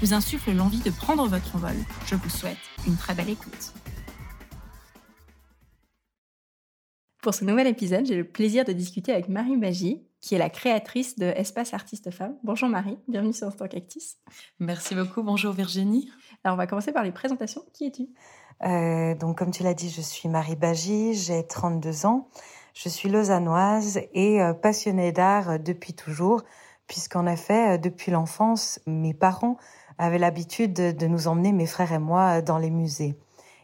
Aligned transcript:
vous 0.00 0.14
insuffle 0.14 0.52
l'envie 0.52 0.80
de 0.80 0.90
prendre 0.90 1.26
votre 1.26 1.56
envol. 1.56 1.76
Je 2.06 2.14
vous 2.14 2.30
souhaite 2.30 2.56
une 2.86 2.96
très 2.96 3.14
belle 3.14 3.28
écoute. 3.28 3.74
Pour 7.22 7.34
ce 7.34 7.44
nouvel 7.44 7.66
épisode, 7.66 8.06
j'ai 8.06 8.16
le 8.16 8.24
plaisir 8.24 8.64
de 8.64 8.72
discuter 8.72 9.12
avec 9.12 9.28
Marie 9.28 9.58
Bagy, 9.58 10.02
qui 10.22 10.34
est 10.34 10.38
la 10.38 10.48
créatrice 10.48 11.18
de 11.18 11.26
Espace 11.26 11.74
Artiste 11.74 12.10
Femmes. 12.10 12.34
Bonjour 12.42 12.70
Marie, 12.70 12.98
bienvenue 13.08 13.34
sur 13.34 13.46
Instant 13.46 13.68
Cactus. 13.68 14.16
Merci 14.58 14.94
beaucoup, 14.94 15.22
bonjour 15.22 15.52
Virginie. 15.52 16.10
Alors 16.44 16.54
on 16.54 16.58
va 16.58 16.66
commencer 16.66 16.92
par 16.92 17.04
les 17.04 17.12
présentations. 17.12 17.62
Qui 17.74 17.86
es-tu? 17.86 18.08
Euh, 18.62 19.14
Donc 19.16 19.36
comme 19.36 19.50
tu 19.50 19.62
l'as 19.62 19.74
dit, 19.74 19.90
je 19.90 20.00
suis 20.00 20.30
Marie 20.30 20.56
Bagy, 20.56 21.12
j'ai 21.12 21.46
32 21.46 22.06
ans. 22.06 22.30
Je 22.72 22.88
suis 22.88 23.10
lausannoise 23.10 24.00
et 24.14 24.40
euh, 24.40 24.54
passionnée 24.54 25.12
d'art 25.12 25.58
depuis 25.58 25.92
toujours, 25.92 26.42
puisqu'en 26.86 27.26
effet, 27.26 27.74
euh, 27.74 27.78
depuis 27.78 28.12
l'enfance, 28.12 28.80
mes 28.86 29.12
parents 29.12 29.58
avait 30.00 30.18
l'habitude 30.18 30.72
de, 30.72 31.06
nous 31.06 31.28
emmener, 31.28 31.52
mes 31.52 31.66
frères 31.66 31.92
et 31.92 31.98
moi, 31.98 32.40
dans 32.40 32.58
les 32.58 32.70
musées. 32.70 33.14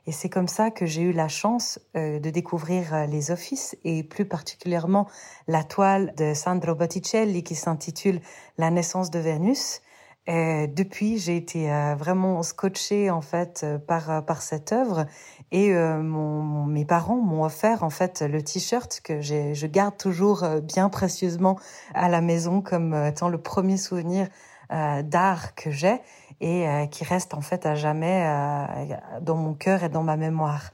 Et 0.07 0.13
c'est 0.13 0.29
comme 0.29 0.47
ça 0.47 0.71
que 0.71 0.87
j'ai 0.87 1.03
eu 1.03 1.13
la 1.13 1.29
chance 1.29 1.81
euh, 1.97 2.21
de 2.21 2.31
découvrir 2.31 2.95
euh, 2.95 3.07
les 3.07 3.33
offices 3.33 3.77
et 3.85 4.05
plus 4.05 4.25
particulièrement 4.25 5.09
la 5.49 5.65
toile 5.65 6.15
de 6.17 6.33
Sandro 6.33 6.77
Botticelli 6.77 7.43
qui 7.43 7.57
s'intitule 7.57 8.21
La 8.57 8.71
naissance 8.71 9.11
de 9.11 9.19
Vénus. 9.19 9.83
Depuis, 10.29 11.19
j'ai 11.19 11.37
été 11.37 11.73
euh, 11.73 11.95
vraiment 11.95 12.43
scotchée 12.43 13.11
en 13.11 13.21
fait 13.21 13.65
par 13.87 14.25
par 14.25 14.43
cette 14.43 14.73
œuvre 14.73 15.07
et 15.53 15.73
mes 15.73 16.85
parents 16.85 17.23
m'ont 17.23 17.45
offert 17.45 17.85
en 17.85 17.91
fait 17.91 18.23
le 18.23 18.43
t-shirt 18.43 19.01
que 19.05 19.21
je 19.21 19.67
garde 19.67 19.97
toujours 19.97 20.45
bien 20.65 20.89
précieusement 20.89 21.61
à 21.95 22.09
la 22.09 22.21
maison 22.21 22.61
comme 22.61 22.93
étant 22.93 23.29
le 23.29 23.39
premier 23.39 23.77
souvenir 23.77 24.27
d'art 24.69 25.55
que 25.55 25.71
j'ai 25.71 26.01
et 26.41 26.69
euh, 26.69 26.87
qui 26.87 27.05
reste 27.05 27.35
en 27.35 27.41
fait 27.41 27.67
à 27.67 27.75
jamais 27.75 28.25
euh, 28.27 29.21
dans 29.21 29.37
mon 29.37 29.55
cœur 29.55 29.83
et 29.85 29.89
dans 29.89 30.03
ma 30.03 30.17
mémoire. 30.17 30.71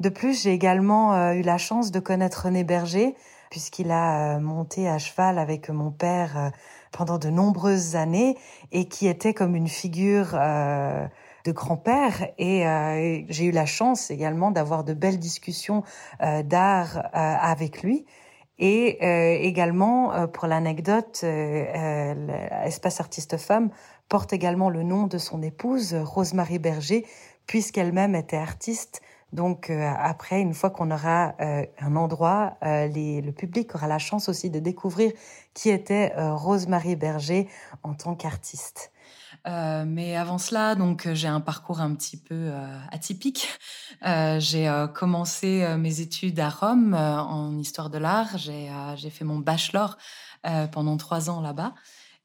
De 0.00 0.08
plus, 0.08 0.42
j'ai 0.42 0.52
également 0.52 1.14
euh, 1.14 1.32
eu 1.34 1.42
la 1.42 1.58
chance 1.58 1.90
de 1.90 2.00
connaître 2.00 2.44
René 2.44 2.64
Berger, 2.64 3.14
puisqu'il 3.50 3.90
a 3.90 4.38
monté 4.38 4.88
à 4.88 4.98
cheval 4.98 5.38
avec 5.38 5.70
mon 5.70 5.90
père 5.90 6.50
pendant 6.90 7.18
de 7.18 7.28
nombreuses 7.28 7.94
années 7.94 8.36
et 8.72 8.88
qui 8.88 9.06
était 9.06 9.34
comme 9.34 9.54
une 9.54 9.68
figure 9.68 10.32
de 10.32 11.52
grand-père 11.52 12.26
et 12.36 12.64
j'ai 13.28 13.44
eu 13.44 13.50
la 13.52 13.66
chance 13.66 14.10
également 14.10 14.50
d'avoir 14.50 14.82
de 14.82 14.92
belles 14.92 15.20
discussions 15.20 15.84
d'art 16.20 17.08
avec 17.12 17.84
lui. 17.84 18.06
Et 18.58 19.46
également, 19.46 20.26
pour 20.26 20.48
l'anecdote, 20.48 21.22
Espace 21.22 22.98
Artiste 22.98 23.36
Femme 23.36 23.70
porte 24.08 24.32
également 24.32 24.70
le 24.70 24.82
nom 24.82 25.06
de 25.06 25.18
son 25.18 25.42
épouse, 25.42 25.94
Rosemary 25.94 26.58
Berger, 26.58 27.06
puisqu'elle-même 27.46 28.14
était 28.14 28.36
artiste. 28.36 29.02
Donc 29.34 29.68
euh, 29.68 29.92
après, 29.98 30.40
une 30.40 30.54
fois 30.54 30.70
qu'on 30.70 30.92
aura 30.92 31.34
euh, 31.40 31.66
un 31.80 31.96
endroit, 31.96 32.56
euh, 32.62 32.86
le 32.86 33.30
public 33.32 33.74
aura 33.74 33.88
la 33.88 33.98
chance 33.98 34.28
aussi 34.28 34.48
de 34.48 34.60
découvrir 34.60 35.10
qui 35.54 35.70
était 35.70 36.12
Rosemary 36.16 36.96
Berger 36.96 37.48
en 37.82 37.94
tant 37.94 38.14
qu'artiste. 38.14 38.92
mais 39.44 40.16
avant 40.16 40.38
cela, 40.38 40.74
donc 40.74 41.08
j'ai 41.12 41.28
un 41.28 41.40
parcours 41.40 41.80
un 41.80 41.94
petit 41.94 42.16
peu 42.16 42.50
atypique. 42.90 43.48
j'ai 44.02 44.86
commencé 44.94 45.64
mes 45.78 46.00
études 46.00 46.40
à 46.40 46.48
Rome 46.48 46.94
en 46.94 47.56
histoire 47.56 47.88
de 47.88 47.98
l'art. 47.98 48.36
J'ai 48.36 49.10
fait 49.10 49.24
mon 49.24 49.38
bachelor 49.38 49.96
pendant 50.72 50.96
trois 50.96 51.30
ans 51.30 51.40
là-bas. 51.40 51.74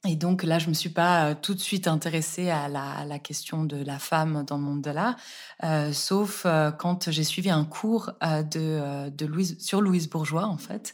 Et 0.08 0.16
donc 0.16 0.44
là, 0.44 0.60
je 0.60 0.70
me 0.70 0.74
suis 0.74 0.90
pas 0.90 1.26
euh, 1.26 1.36
tout 1.40 1.54
de 1.54 1.60
suite 1.60 1.86
intéressée 1.88 2.50
à 2.50 2.70
la, 2.70 3.20
question 3.20 3.66
de 3.66 3.76
la 3.84 4.00
femme 4.00 4.46
dans 4.48 4.56
le 4.56 4.64
monde 4.64 4.82
de 4.82 4.92
l'art, 4.92 5.18
euh, 5.66 5.92
sauf 5.92 6.44
euh, 6.46 6.72
quand 6.72 7.12
j'ai 7.12 7.26
suivi 7.26 7.50
un 7.50 7.66
cours 7.66 8.12
de, 8.22 9.10
de 9.10 9.26
Louise, 9.26 9.58
sur 9.60 9.82
Louise 9.82 10.10
Bourgeois 10.10 10.46
en 10.46 10.58
fait, 10.58 10.94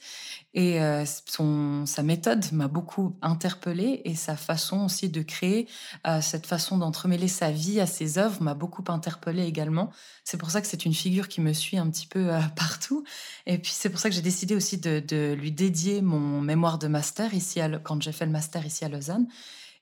et 0.56 0.82
euh, 0.82 1.04
son, 1.26 1.86
sa 1.86 2.02
méthode 2.02 2.46
m'a 2.54 2.70
beaucoup 2.70 3.18
interpellée 3.22 4.02
et 4.06 4.16
sa 4.16 4.38
façon 4.38 4.86
aussi 4.86 5.10
de 5.10 5.22
créer, 5.22 5.68
euh, 6.08 6.22
cette 6.22 6.48
façon 6.48 6.78
d'entremêler 6.78 7.28
sa 7.28 7.52
vie 7.52 7.82
à 7.82 7.86
ses 7.86 8.18
œuvres 8.18 8.42
m'a 8.42 8.54
beaucoup 8.54 8.84
interpellée 8.88 9.46
également. 9.46 9.92
C'est 10.24 10.38
pour 10.38 10.50
ça 10.50 10.62
que 10.62 10.68
c'est 10.68 10.86
une 10.86 10.94
figure 10.94 11.28
qui 11.28 11.42
me 11.42 11.52
suit 11.52 11.78
un 11.78 11.90
petit 11.90 12.08
peu 12.08 12.34
euh, 12.34 12.40
partout. 12.56 13.04
Et 13.46 13.58
puis 13.58 13.74
c'est 13.76 13.90
pour 13.90 14.00
ça 14.00 14.10
que 14.10 14.16
j'ai 14.16 14.22
décidé 14.22 14.56
aussi 14.56 14.78
de, 14.78 15.34
lui 15.34 15.52
dédier 15.52 16.02
mon 16.02 16.40
mémoire 16.40 16.80
de 16.80 16.88
master 16.88 17.34
ici 17.34 17.60
à, 17.60 17.68
quand 17.78 18.02
j'ai 18.02 18.14
fait 18.14 18.26
le 18.26 18.32
master 18.32 18.66
ici 18.66 18.86
à 18.86 18.90
Lausanne. 18.90 19.28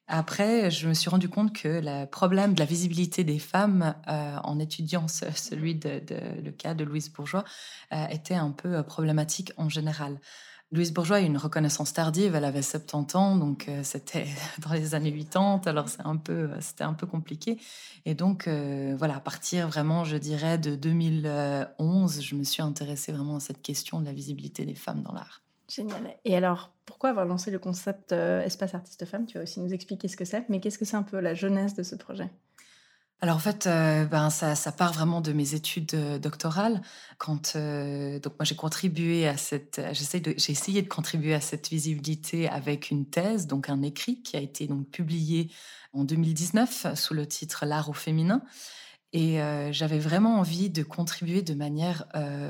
Après, 0.08 0.72
je 0.72 0.88
me 0.90 0.96
suis 0.96 1.10
rendu 1.10 1.30
compte 1.30 1.54
que 1.54 1.82
le 1.84 2.06
problème 2.06 2.56
de 2.56 2.60
la 2.60 2.66
visibilité 2.66 3.24
des 3.24 3.40
femmes 3.40 3.96
en 4.06 4.60
étudiant 4.60 5.08
celui 5.08 5.76
de, 5.76 6.02
le 6.44 6.52
cas 6.52 6.74
de 6.74 6.84
Louise 6.84 7.10
Bourgeois 7.10 7.46
était 8.12 8.36
un 8.36 8.52
peu 8.52 8.84
problématique 8.84 9.54
en 9.56 9.70
général. 9.70 10.20
Louise 10.74 10.92
Bourgeois 10.92 11.18
a 11.18 11.20
une 11.20 11.38
reconnaissance 11.38 11.94
tardive, 11.94 12.34
elle 12.34 12.46
avait 12.46 12.64
70 12.64 13.16
ans, 13.16 13.36
donc 13.36 13.70
euh, 13.70 13.82
c'était 13.84 14.26
dans 14.68 14.74
les 14.74 14.96
années 14.96 15.14
80, 15.14 15.62
alors 15.68 15.88
c'est 15.88 16.04
un 16.04 16.18
peu, 16.18 16.34
euh, 16.34 16.62
c'était 16.62 16.84
un 16.84 16.94
peu 16.94 17.06
compliqué. 17.06 17.60
Et 18.06 18.16
donc, 18.16 18.48
euh, 18.48 18.96
voilà, 18.98 19.18
à 19.18 19.20
partir 19.20 19.68
vraiment, 19.68 20.04
je 20.04 20.18
dirais, 20.18 20.58
de 20.58 20.76
2011, 20.76 22.22
je 22.22 22.36
me 22.36 22.44
suis 22.44 22.64
intéressée 22.64 23.12
vraiment 23.12 23.36
à 23.36 23.40
cette 23.40 23.62
question 23.62 24.00
de 24.00 24.06
la 24.06 24.14
visibilité 24.14 24.66
des 24.66 24.74
femmes 24.74 25.04
dans 25.04 25.14
l'art. 25.14 25.44
Génial. 25.70 26.18
Et 26.26 26.36
alors, 26.36 26.72
pourquoi 26.86 27.12
avoir 27.12 27.28
lancé 27.28 27.52
le 27.52 27.60
concept 27.60 28.12
Espace 28.12 28.74
Artiste 28.74 29.06
Femmes 29.06 29.28
Tu 29.28 29.38
vas 29.38 29.44
aussi 29.44 29.60
nous 29.60 29.74
expliquer 29.74 30.08
ce 30.08 30.18
que 30.18 30.26
c'est, 30.26 30.50
mais 30.50 30.60
qu'est-ce 30.60 30.80
que 30.80 30.86
c'est 30.86 30.98
un 30.98 31.04
peu 31.04 31.20
la 31.20 31.36
jeunesse 31.36 31.76
de 31.76 31.84
ce 31.84 31.96
projet? 31.96 32.30
Alors 33.24 33.38
en 33.38 33.40
fait, 33.40 33.68
euh, 33.68 34.04
ben 34.04 34.30
ça, 34.30 34.54
part 34.74 34.92
vraiment 34.92 35.22
de 35.22 35.32
mes 35.32 35.54
études 35.54 35.94
euh, 35.94 36.20
doctorales. 36.20 36.82
Quand 37.18 37.56
euh, 37.56 38.20
donc 38.20 38.34
moi 38.38 38.44
j'ai 38.44 38.58
contribué 38.58 39.30
à 39.30 39.38
cette, 39.38 39.80
j'ai 39.94 40.52
essayé 40.52 40.82
de 40.82 40.90
contribuer 40.90 41.34
à 41.34 41.40
cette 41.40 41.70
visibilité 41.70 42.50
avec 42.50 42.92
une 42.92 43.06
thèse, 43.06 43.48
donc 43.48 43.70
un 43.70 43.82
écrit 43.82 44.22
qui 44.24 44.36
a 44.36 44.42
été 44.42 44.68
donc 44.68 44.90
publié 44.90 45.50
en 45.94 46.04
2019 46.04 46.96
sous 46.96 47.14
le 47.14 47.26
titre 47.26 47.66
L'art 47.66 47.90
au 47.90 47.94
féminin. 47.94 48.42
Et 49.14 49.38
j'avais 49.70 50.00
vraiment 50.00 50.40
envie 50.40 50.72
de 50.72 50.82
contribuer 50.82 51.44
de 51.44 51.54
manière 51.54 52.06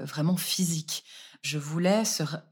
vraiment 0.05 0.37
physique 0.37 1.03
je 1.43 1.57
voulais 1.57 2.03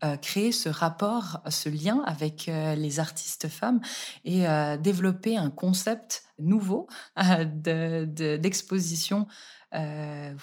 euh, 0.03 0.17
créer 0.17 0.51
ce 0.51 0.67
rapport, 0.67 1.39
ce 1.49 1.69
lien 1.69 2.03
avec 2.05 2.49
euh, 2.49 2.75
les 2.75 2.99
artistes 2.99 3.47
femmes 3.47 3.79
et 4.25 4.47
euh, 4.47 4.75
développer 4.77 5.37
un 5.37 5.49
concept 5.49 6.25
nouveau 6.37 6.87
d'exposition, 7.55 9.27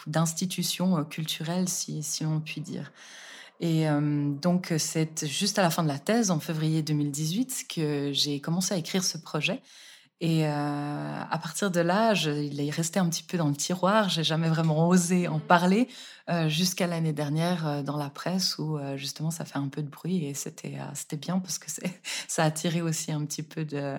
d'institution 0.06 1.04
culturelle, 1.04 1.68
si, 1.68 2.02
si 2.02 2.24
on 2.24 2.40
peut 2.40 2.60
dire. 2.60 2.92
Et 3.60 3.86
donc, 4.40 4.72
c'est 4.78 5.26
juste 5.26 5.58
à 5.58 5.62
la 5.62 5.70
fin 5.70 5.82
de 5.82 5.88
la 5.88 5.98
thèse, 5.98 6.30
en 6.30 6.38
février 6.38 6.82
2018, 6.82 7.66
que 7.68 8.12
j'ai 8.12 8.40
commencé 8.40 8.74
à 8.74 8.76
écrire 8.76 9.02
ce 9.02 9.18
projet. 9.18 9.60
Et 10.20 10.46
euh, 10.46 10.50
à 10.50 11.38
partir 11.38 11.70
de 11.70 11.78
là, 11.78 12.12
il 12.12 12.60
est 12.60 12.70
resté 12.70 12.98
un 12.98 13.08
petit 13.08 13.22
peu 13.22 13.38
dans 13.38 13.48
le 13.48 13.54
tiroir. 13.54 14.08
J'ai 14.08 14.24
jamais 14.24 14.48
vraiment 14.48 14.88
osé 14.88 15.28
en 15.28 15.38
parler 15.38 15.86
euh, 16.28 16.48
jusqu'à 16.48 16.88
l'année 16.88 17.12
dernière 17.12 17.66
euh, 17.66 17.82
dans 17.82 17.96
la 17.96 18.10
presse 18.10 18.58
où 18.58 18.78
justement 18.96 19.30
ça 19.30 19.44
fait 19.44 19.58
un 19.58 19.68
peu 19.68 19.80
de 19.80 19.88
bruit 19.88 20.24
et 20.24 20.34
c'était 20.34 20.78
c'était 20.94 21.16
bien 21.16 21.38
parce 21.38 21.58
que 21.58 21.70
ça 22.28 22.42
a 22.42 22.46
attiré 22.46 22.82
aussi 22.82 23.12
un 23.12 23.24
petit 23.24 23.44
peu 23.44 23.64
de, 23.64 23.96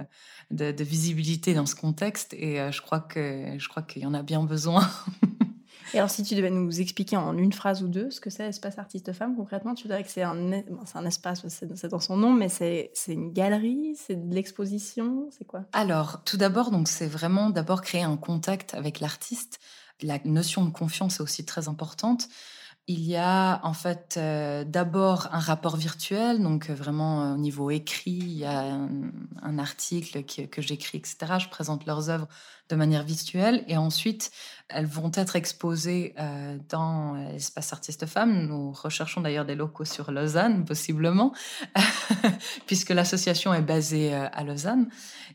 de, 0.51 0.71
de 0.73 0.83
visibilité 0.83 1.53
dans 1.53 1.65
ce 1.65 1.75
contexte 1.75 2.33
et 2.33 2.69
je 2.71 2.81
crois 2.81 2.99
que 2.99 3.55
je 3.57 3.69
crois 3.69 3.83
qu'il 3.83 4.01
y 4.01 4.05
en 4.05 4.13
a 4.13 4.21
bien 4.21 4.43
besoin. 4.43 4.89
Et 5.93 5.97
alors, 5.97 6.09
si 6.09 6.23
tu 6.23 6.35
devais 6.35 6.49
nous 6.49 6.81
expliquer 6.81 7.17
en 7.17 7.37
une 7.37 7.53
phrase 7.53 7.83
ou 7.83 7.87
deux 7.87 8.11
ce 8.11 8.19
que 8.19 8.29
c'est 8.29 8.47
Espace 8.47 8.77
Artiste 8.77 9.13
Femme, 9.13 9.35
concrètement, 9.35 9.73
tu 9.73 9.87
dirais 9.87 10.03
que 10.03 10.09
c'est 10.09 10.23
un, 10.23 10.63
c'est 10.85 10.97
un 10.97 11.05
espace, 11.05 11.47
c'est 11.47 11.87
dans 11.87 11.99
son 11.99 12.17
nom, 12.17 12.33
mais 12.33 12.49
c'est 12.49 12.91
une 13.07 13.31
galerie, 13.31 13.95
c'est 13.95 14.15
de 14.15 14.33
l'exposition, 14.33 15.29
c'est 15.31 15.45
quoi? 15.45 15.65
Alors, 15.73 16.23
tout 16.23 16.37
d'abord, 16.37 16.71
c'est 16.85 17.07
vraiment 17.07 17.49
d'abord 17.49 17.81
créer 17.81 18.03
un 18.03 18.17
contact 18.17 18.73
avec 18.73 18.99
l'artiste. 18.99 19.59
La 20.01 20.19
notion 20.25 20.65
de 20.65 20.71
confiance 20.71 21.19
est 21.19 21.23
aussi 21.23 21.45
très 21.45 21.67
importante. 21.67 22.29
il 22.87 23.01
y 23.01 23.17
a 23.17 23.59
en 23.63 23.73
fait 23.73 24.15
euh, 24.17 24.63
d'abord 24.63 25.27
un 25.31 25.39
rapport 25.39 25.77
virtuel, 25.77 26.41
donc 26.41 26.69
euh, 26.69 26.73
vraiment 26.73 27.23
euh, 27.23 27.33
au 27.35 27.37
niveau 27.37 27.69
écrit, 27.69 28.11
il 28.11 28.37
y 28.37 28.45
a 28.45 28.77
un, 29.41 29.59
article 29.59 30.23
que 30.23 30.61
j'écris, 30.61 30.97
etc. 30.97 31.17
Je 31.39 31.49
présente 31.49 31.85
leurs 31.85 32.09
œuvres 32.09 32.27
de 32.69 32.75
manière 32.75 33.03
visuelle 33.03 33.63
et 33.67 33.77
ensuite 33.77 34.31
elles 34.71 34.85
vont 34.85 35.11
être 35.15 35.35
exposées 35.35 36.13
dans 36.69 37.15
l'espace 37.31 37.73
artiste 37.73 38.05
femmes. 38.05 38.45
Nous 38.45 38.71
recherchons 38.71 39.19
d'ailleurs 39.19 39.45
des 39.45 39.55
locaux 39.55 39.83
sur 39.83 40.11
Lausanne, 40.11 40.63
possiblement, 40.63 41.33
puisque 42.67 42.91
l'association 42.91 43.51
est 43.51 43.63
basée 43.63 44.13
à 44.13 44.43
Lausanne. 44.43 44.87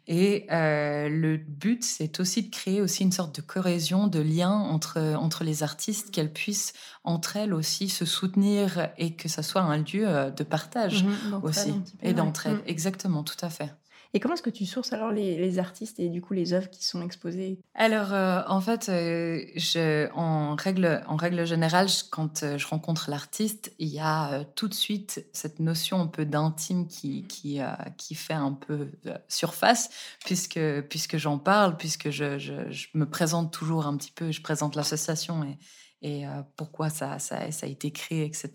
Et 0.06 0.46
le 0.50 1.36
but, 1.36 1.82
c'est 1.82 2.20
aussi 2.20 2.44
de 2.44 2.50
créer 2.50 2.81
aussi 2.81 3.02
une 3.02 3.10
sorte 3.10 3.34
de 3.34 3.40
cohésion, 3.40 4.06
de 4.06 4.20
lien 4.20 4.52
entre, 4.52 5.00
entre 5.16 5.42
les 5.42 5.64
artistes, 5.64 6.12
qu'elles 6.12 6.32
puissent 6.32 6.72
entre 7.04 7.36
elles 7.36 7.52
aussi 7.52 7.88
se 7.88 8.06
soutenir 8.06 8.88
et 8.96 9.14
que 9.14 9.28
ça 9.28 9.42
soit 9.42 9.60
un 9.60 9.78
lieu 9.78 10.08
euh, 10.08 10.31
de 10.31 10.42
partage 10.42 11.04
mhm, 11.04 11.40
aussi 11.42 11.75
et 12.02 12.14
d'entraide. 12.14 12.54
Mhm. 12.54 12.62
Exactement, 12.66 13.22
tout 13.22 13.36
à 13.42 13.50
fait. 13.50 13.72
Et 14.14 14.20
comment 14.20 14.34
est-ce 14.34 14.43
que 14.43 14.50
tu 14.50 14.64
sources 14.64 14.93
alors 14.93 15.11
les, 15.11 15.58
artistes 15.58 15.99
et 15.99 16.08
du 16.08 16.22
coup 16.22 16.34
les 16.34 16.52
œuvres 16.52 16.70
qui 16.70 16.84
sont 16.84 17.02
exposées? 17.02 17.58
Alors 17.75 18.14
euh, 18.14 18.43
en 18.46 18.61
fait, 18.61 18.88
euh, 18.88 19.44
je, 19.56 20.08
en, 20.14 20.55
règle, 20.55 21.02
en 21.08 21.16
règle 21.16 21.44
générale, 21.44 21.88
quand 22.11 22.56
je 22.56 22.66
rencontre 22.66 23.11
l'artiste, 23.11 23.72
il 23.81 23.88
y 23.88 23.99
a 23.99 24.44
tout 24.55 24.69
de 24.69 24.75
suite 24.75 25.26
cette 25.32 25.58
notion 25.58 26.00
un 26.00 26.06
peu 26.06 26.25
d'intime 26.25 26.87
qui, 26.87 27.25
qui, 27.25 27.61
qui 27.99 28.14
fait 28.14 28.34
un 28.34 28.52
peu 28.52 28.93
surface 29.26 29.90
puisque, 30.25 30.60
puisque 30.88 31.17
j'en 31.17 31.38
parle, 31.38 31.76
puisque 31.76 32.10
je, 32.10 32.38
je, 32.38 32.70
je, 32.70 32.87
me 32.94 33.06
présente 33.06 33.52
toujours 33.52 33.87
un 33.87 33.96
petit 33.96 34.12
peu, 34.12 34.31
je 34.31 34.40
présente 34.40 34.76
l'association 34.76 35.43
et, 35.43 35.58
et 36.05 36.25
pourquoi 36.56 36.91
ça, 36.91 37.17
a 37.31 37.67
été 37.67 37.91
créé, 37.91 38.27
etc. 38.27 38.51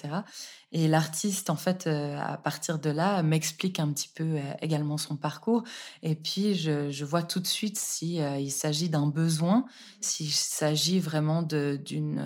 Et 0.72 0.88
l'artiste, 0.88 1.50
en 1.50 1.56
fait, 1.56 1.88
à 1.88 2.38
partir 2.38 2.78
de 2.78 2.92
là, 2.92 3.24
m'explique 3.24 3.80
un 3.80 3.92
petit 3.92 4.08
peu 4.08 4.38
également 4.62 5.00
son 5.00 5.16
parcours. 5.16 5.64
Et 6.04 6.14
puis, 6.14 6.54
je, 6.54 7.04
vois 7.04 7.24
tout 7.24 7.40
de 7.40 7.48
suite 7.48 7.80
s'il 7.80 8.22
il 8.40 8.52
s'agit 8.52 8.88
d'un 8.88 9.08
besoin, 9.08 9.66
s'il 10.00 10.32
s'agit 10.32 11.00
vraiment 11.00 11.42
d'une, 11.42 12.22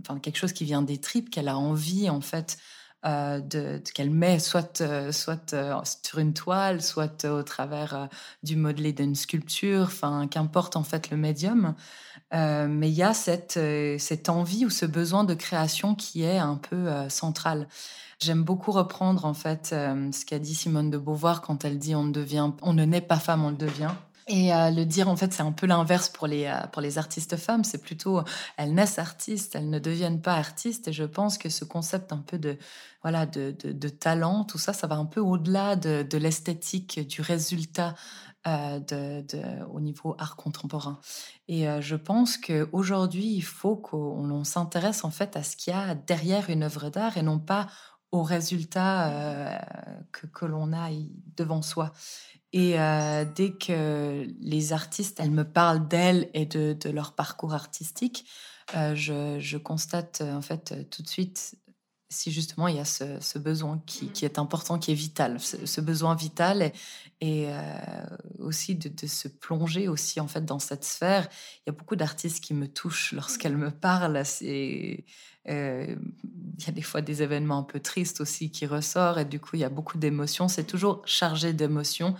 enfin, 0.00 0.20
quelque 0.20 0.38
chose 0.38 0.52
qui 0.52 0.64
vient 0.64 0.82
des 0.82 0.98
tripes, 0.98 1.28
qu'elle 1.28 1.48
a 1.48 1.58
envie, 1.58 2.08
en 2.08 2.20
fait, 2.20 2.56
qu'elle 3.02 4.10
met 4.10 4.38
soit 4.38 4.82
sur 5.12 6.18
une 6.18 6.34
toile, 6.34 6.82
soit 6.82 7.24
au 7.24 7.42
travers 7.42 8.08
du 8.42 8.56
modelé 8.56 8.92
d'une 8.92 9.14
sculpture, 9.14 9.84
enfin 9.86 10.28
qu'importe 10.28 10.76
en 10.76 10.84
fait 10.84 11.10
le 11.10 11.16
médium. 11.16 11.74
Euh, 12.32 12.68
mais 12.68 12.88
il 12.88 12.94
y 12.94 13.02
a 13.02 13.12
cette, 13.12 13.56
euh, 13.56 13.96
cette 13.98 14.28
envie 14.28 14.64
ou 14.64 14.70
ce 14.70 14.86
besoin 14.86 15.24
de 15.24 15.34
création 15.34 15.94
qui 15.94 16.22
est 16.22 16.38
un 16.38 16.56
peu 16.56 16.76
euh, 16.76 17.08
central. 17.08 17.66
J'aime 18.20 18.44
beaucoup 18.44 18.70
reprendre 18.70 19.24
en 19.24 19.34
fait 19.34 19.68
ce 19.68 20.24
qu'a 20.26 20.38
dit 20.38 20.54
Simone 20.54 20.90
de 20.90 20.98
Beauvoir 20.98 21.40
quand 21.40 21.64
elle 21.64 21.78
dit 21.78 21.94
on 21.94 22.04
ne 22.04 22.12
devient, 22.12 22.50
on 22.60 22.74
ne 22.74 22.84
naît 22.84 23.00
pas 23.00 23.18
femme, 23.18 23.44
on 23.44 23.50
le 23.50 23.56
devient. 23.56 23.92
Et 24.28 24.50
le 24.50 24.84
dire, 24.84 25.08
en 25.08 25.16
fait, 25.16 25.32
c'est 25.32 25.42
un 25.42 25.50
peu 25.50 25.66
l'inverse 25.66 26.08
pour 26.10 26.28
les, 26.28 26.46
artistes 26.98 27.36
femmes. 27.36 27.64
C'est 27.64 27.82
plutôt, 27.82 28.22
elles 28.58 28.74
naissent 28.74 28.98
artistes, 29.00 29.56
elles 29.56 29.70
ne 29.70 29.78
deviennent 29.78 30.20
pas 30.20 30.34
artistes. 30.34 30.86
Et 30.86 30.92
je 30.92 31.02
pense 31.02 31.36
que 31.36 31.48
ce 31.48 31.64
concept 31.64 32.12
un 32.12 32.18
peu 32.18 32.38
de, 32.38 32.58
voilà, 33.02 33.24
de, 33.24 33.88
talent, 33.88 34.44
tout 34.44 34.58
ça, 34.58 34.74
ça 34.74 34.86
va 34.86 34.96
un 34.96 35.06
peu 35.06 35.20
au-delà 35.20 35.74
de, 35.74 36.06
de 36.08 36.18
l'esthétique, 36.18 37.08
du 37.08 37.22
résultat 37.22 37.94
euh, 38.46 38.80
de, 38.80 39.62
au 39.70 39.80
niveau 39.80 40.16
art 40.18 40.34
contemporain. 40.34 40.98
Et 41.46 41.68
euh, 41.68 41.82
je 41.82 41.94
pense 41.94 42.38
qu'aujourd'hui, 42.38 43.26
il 43.26 43.42
faut 43.42 43.76
qu'on 43.76 44.44
s'intéresse 44.44 45.04
en 45.04 45.10
fait 45.10 45.36
à 45.36 45.42
ce 45.42 45.56
qu'il 45.56 45.74
y 45.74 45.76
a 45.76 45.94
derrière 45.94 46.48
une 46.48 46.62
œuvre 46.62 46.88
d'art 46.88 47.18
et 47.18 47.22
non 47.22 47.38
pas 47.38 47.66
au 48.12 48.22
résultat 48.22 49.10
euh, 49.10 49.58
que, 50.12 50.26
que 50.26 50.46
l'on 50.46 50.72
a 50.72 50.88
devant 51.36 51.60
soi. 51.60 51.92
Et 52.54 52.76
dès 53.36 53.52
que 53.52 54.26
les 54.40 54.72
artistes, 54.72 55.20
elles 55.20 55.30
me 55.30 55.44
parlent 55.44 55.86
d'elles 55.86 56.28
et 56.34 56.46
de, 56.46 56.72
de, 56.72 56.90
leur 56.90 57.14
parcours 57.14 57.54
artistique, 57.54 58.24
je, 58.74 59.36
je, 59.38 59.56
constate 59.56 60.22
en 60.22 60.42
fait 60.42 60.88
tout 60.90 61.02
de 61.02 61.08
suite 61.08 61.56
si 62.10 62.32
justement 62.32 62.66
il 62.66 62.76
y 62.76 62.80
a 62.80 62.84
ce, 62.84 63.38
besoin 63.38 63.80
qui, 63.86 64.10
est 64.24 64.38
important, 64.38 64.78
qui 64.80 64.90
est 64.90 64.94
vital, 64.94 65.38
ce, 65.38 65.80
besoin 65.80 66.16
vital 66.16 66.72
et, 67.20 67.46
euh, 67.48 67.78
aussi 68.40 68.74
de, 68.74 69.06
se 69.06 69.28
plonger 69.28 69.86
aussi 69.86 70.18
en 70.18 70.26
fait 70.26 70.44
dans 70.44 70.58
cette 70.58 70.84
sphère. 70.84 71.28
Il 71.58 71.62
y 71.68 71.70
a 71.70 71.72
beaucoup 71.72 71.94
d'artistes 71.94 72.42
qui 72.42 72.52
me 72.52 72.66
touchent 72.66 73.12
lorsqu'elles 73.12 73.56
me 73.56 73.70
parlent. 73.70 74.22
C'est 74.24 75.04
euh, 75.48 75.94
il 76.58 76.66
y 76.66 76.68
a 76.68 76.72
des 76.72 76.82
fois 76.82 77.00
des 77.00 77.22
événements 77.22 77.58
un 77.58 77.62
peu 77.62 77.78
tristes 77.78 78.20
aussi 78.20 78.50
qui 78.50 78.66
ressortent 78.66 79.18
et 79.18 79.24
du 79.24 79.38
coup 79.38 79.54
il 79.54 79.60
y 79.60 79.64
a 79.64 79.70
beaucoup 79.70 79.96
d'émotions. 79.96 80.48
C'est 80.48 80.64
toujours 80.64 81.02
chargé 81.06 81.52
d'émotions 81.52 82.16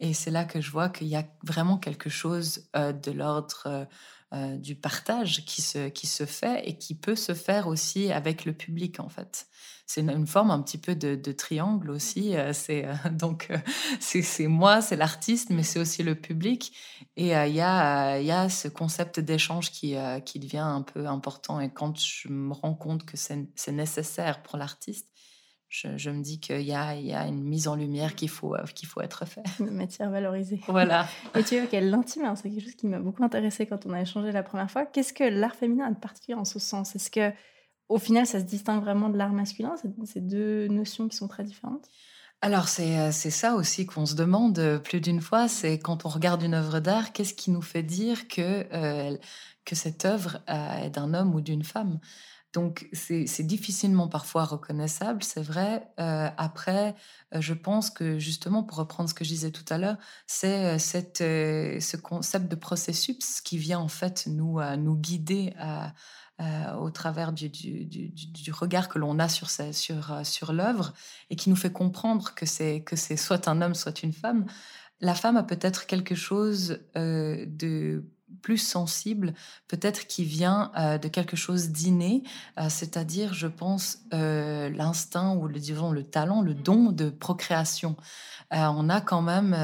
et 0.00 0.14
c'est 0.14 0.30
là 0.30 0.46
que 0.46 0.62
je 0.62 0.70
vois 0.70 0.88
qu'il 0.88 1.06
y 1.08 1.16
a 1.16 1.26
vraiment 1.42 1.76
quelque 1.76 2.08
chose 2.08 2.66
euh, 2.76 2.92
de 2.92 3.10
l'ordre 3.10 3.86
euh, 4.34 4.56
du 4.56 4.74
partage 4.74 5.44
qui 5.44 5.62
se, 5.62 5.88
qui 5.88 6.06
se 6.06 6.26
fait 6.26 6.68
et 6.68 6.76
qui 6.76 6.94
peut 6.94 7.14
se 7.14 7.34
faire 7.34 7.68
aussi 7.68 8.10
avec 8.10 8.44
le 8.44 8.52
public 8.52 8.98
en 8.98 9.08
fait. 9.08 9.46
C'est 9.86 10.00
une, 10.00 10.26
forme 10.26 10.50
un 10.50 10.60
petit 10.62 10.78
peu 10.78 10.96
de, 10.96 11.32
triangle 11.32 11.90
aussi. 11.90 12.36
Euh, 12.36 12.52
c'est 12.52 12.84
euh, 12.84 12.94
donc 13.10 13.50
c'est 14.00 14.46
moi, 14.48 14.80
c'est 14.80 14.96
l'artiste, 14.96 15.50
mais 15.50 15.62
c'est 15.62 15.78
aussi 15.78 16.02
le 16.02 16.14
public. 16.14 16.72
Et 17.16 17.28
il 17.28 17.54
y, 17.54 17.60
a, 17.60 18.18
y 18.18 18.30
a 18.32 18.48
ce 18.48 18.66
concept 18.66 19.20
d'échange 19.20 19.70
qui, 19.70 19.94
qui 20.24 20.40
devient 20.40 20.58
un 20.58 20.82
peu 20.82 21.06
important. 21.06 21.60
Et 21.60 21.70
quand 21.72 21.96
je 22.00 22.28
me 22.28 22.52
rends 22.52 22.74
compte 22.74 23.04
que 23.04 23.16
c'est 23.16 23.72
nécessaire 23.72 24.42
pour 24.42 24.58
l'artiste, 24.58 25.13
je, 25.68 26.10
me 26.10 26.22
dis 26.22 26.38
qu'il 26.38 26.60
y, 26.60 26.66
y 26.66 26.72
a, 26.72 27.26
une 27.26 27.42
mise 27.42 27.66
en 27.66 27.74
lumière 27.74 28.14
qu'il 28.14 28.28
faut, 28.28 28.54
euh, 28.54 28.62
qu'il 28.74 28.88
faut 28.88 29.00
être 29.00 29.24
fait. 29.24 29.42
Une 29.60 29.70
matière 29.70 30.10
valorisée. 30.10 30.60
Voilà. 30.68 31.08
Et 31.34 31.42
tu 31.42 31.58
vois 31.58 31.66
qu'elle 31.66 31.90
l'intime, 31.90 32.24
hein, 32.24 32.36
c'est 32.36 32.50
quelque 32.50 32.62
chose 32.62 32.76
qui 32.76 32.86
m'a 32.86 33.00
beaucoup 33.00 33.24
intéressé 33.24 33.66
quand 33.66 33.84
on 33.86 33.92
a 33.92 34.00
échangé 34.00 34.30
la 34.30 34.42
première 34.42 34.70
fois. 34.70 34.86
Qu'est-ce 34.86 35.12
que 35.12 35.24
l'art 35.24 35.54
féminin 35.54 35.86
a 35.86 35.90
de 35.90 35.98
particulier 35.98 36.36
en 36.36 36.44
ce 36.44 36.58
sens? 36.58 36.94
Est-ce 36.94 37.10
que 37.10 37.32
au 37.88 37.98
final, 37.98 38.26
ça 38.26 38.40
se 38.40 38.44
distingue 38.44 38.82
vraiment 38.82 39.10
de 39.10 39.18
l'art 39.18 39.32
masculin 39.32 39.74
Ces 40.04 40.20
deux 40.20 40.68
notions 40.68 41.08
qui 41.08 41.16
sont 41.16 41.28
très 41.28 41.44
différentes? 41.44 41.88
Alors 42.40 42.66
euh, 42.78 43.10
c'est 43.10 43.30
ça 43.30 43.54
aussi 43.54 43.86
qu'on 43.86 44.06
se 44.06 44.14
demande 44.14 44.58
euh, 44.58 44.78
plus 44.78 45.00
d'une 45.00 45.20
fois, 45.20 45.48
c'est 45.48 45.78
quand 45.78 46.04
on 46.04 46.08
regarde 46.08 46.42
une 46.42 46.54
œuvre 46.54 46.78
d'art, 46.78 47.12
qu'est-ce 47.12 47.34
qui 47.34 47.50
nous 47.50 47.62
fait 47.62 47.82
dire 47.82 48.28
que, 48.28 49.16
que 49.64 49.74
cette 49.74 50.04
œuvre 50.04 50.40
est 50.48 50.90
d'un 50.90 51.14
homme 51.14 51.34
ou 51.34 51.40
d'une 51.40 51.64
femme? 51.64 52.00
Donc, 52.54 52.88
c'est 52.92 53.42
difficilement 53.42 54.06
parfois 54.06 54.44
reconnaissable, 54.44 55.24
c'est 55.24 55.42
vrai. 55.42 55.88
Euh, 55.98 56.30
après, 56.36 56.94
euh, 57.34 57.40
je 57.40 57.52
pense 57.52 57.90
que 57.90 58.20
justement, 58.20 58.62
pour 58.62 58.78
reprendre 58.78 59.10
ce 59.10 59.14
que 59.14 59.24
je 59.24 59.30
disais 59.30 59.50
tout 59.50 59.64
à 59.70 59.76
l'heure, 59.76 59.96
c'est 60.28 60.76
euh, 61.20 61.80
ce 61.80 61.96
concept 61.96 62.48
de 62.48 62.54
processus 62.54 63.40
qui 63.40 63.58
vient 63.58 63.80
en 63.80 63.88
fait 63.88 64.28
nous, 64.28 64.60
nous 64.78 64.94
guider 64.94 65.52
au 66.78 66.90
travers 66.90 67.32
du, 67.32 67.50
regard 68.52 68.88
que 68.88 69.00
l'on 69.00 69.18
a 69.18 69.28
sur, 69.28 69.50
sur, 69.50 70.20
sur 70.24 70.52
l'œuvre 70.52 70.94
et 71.30 71.36
qui 71.36 71.50
nous 71.50 71.56
fait 71.56 71.72
comprendre 71.72 72.34
que 72.36 72.46
c'est 72.46 73.16
soit 73.16 73.48
un 73.48 73.62
homme, 73.62 73.74
soit 73.74 74.04
une 74.04 74.12
femme. 74.12 74.46
La 75.00 75.14
femme 75.16 75.36
a 75.36 75.42
peut-être 75.42 75.86
quelque 75.86 76.14
chose 76.14 76.78
de 76.94 78.04
plus 78.42 78.58
sensible, 78.58 79.34
peut-être 79.68 80.06
qui 80.06 80.24
vient 80.24 80.70
euh, 80.78 80.98
de 80.98 81.08
quelque 81.08 81.36
chose 81.36 81.70
d'inné, 81.70 82.22
euh, 82.58 82.66
c'est-à-dire, 82.68 83.34
je 83.34 83.46
pense, 83.46 83.98
euh, 84.12 84.70
l'instinct 84.70 85.34
ou 85.34 85.48
le, 85.48 85.58
disons, 85.58 85.90
le 85.90 86.04
talent, 86.04 86.42
le 86.42 86.54
don 86.54 86.92
de 86.92 87.10
procréation. 87.10 87.96
on 88.50 88.88
a 88.88 89.00
quand 89.00 89.22
même 89.22 89.56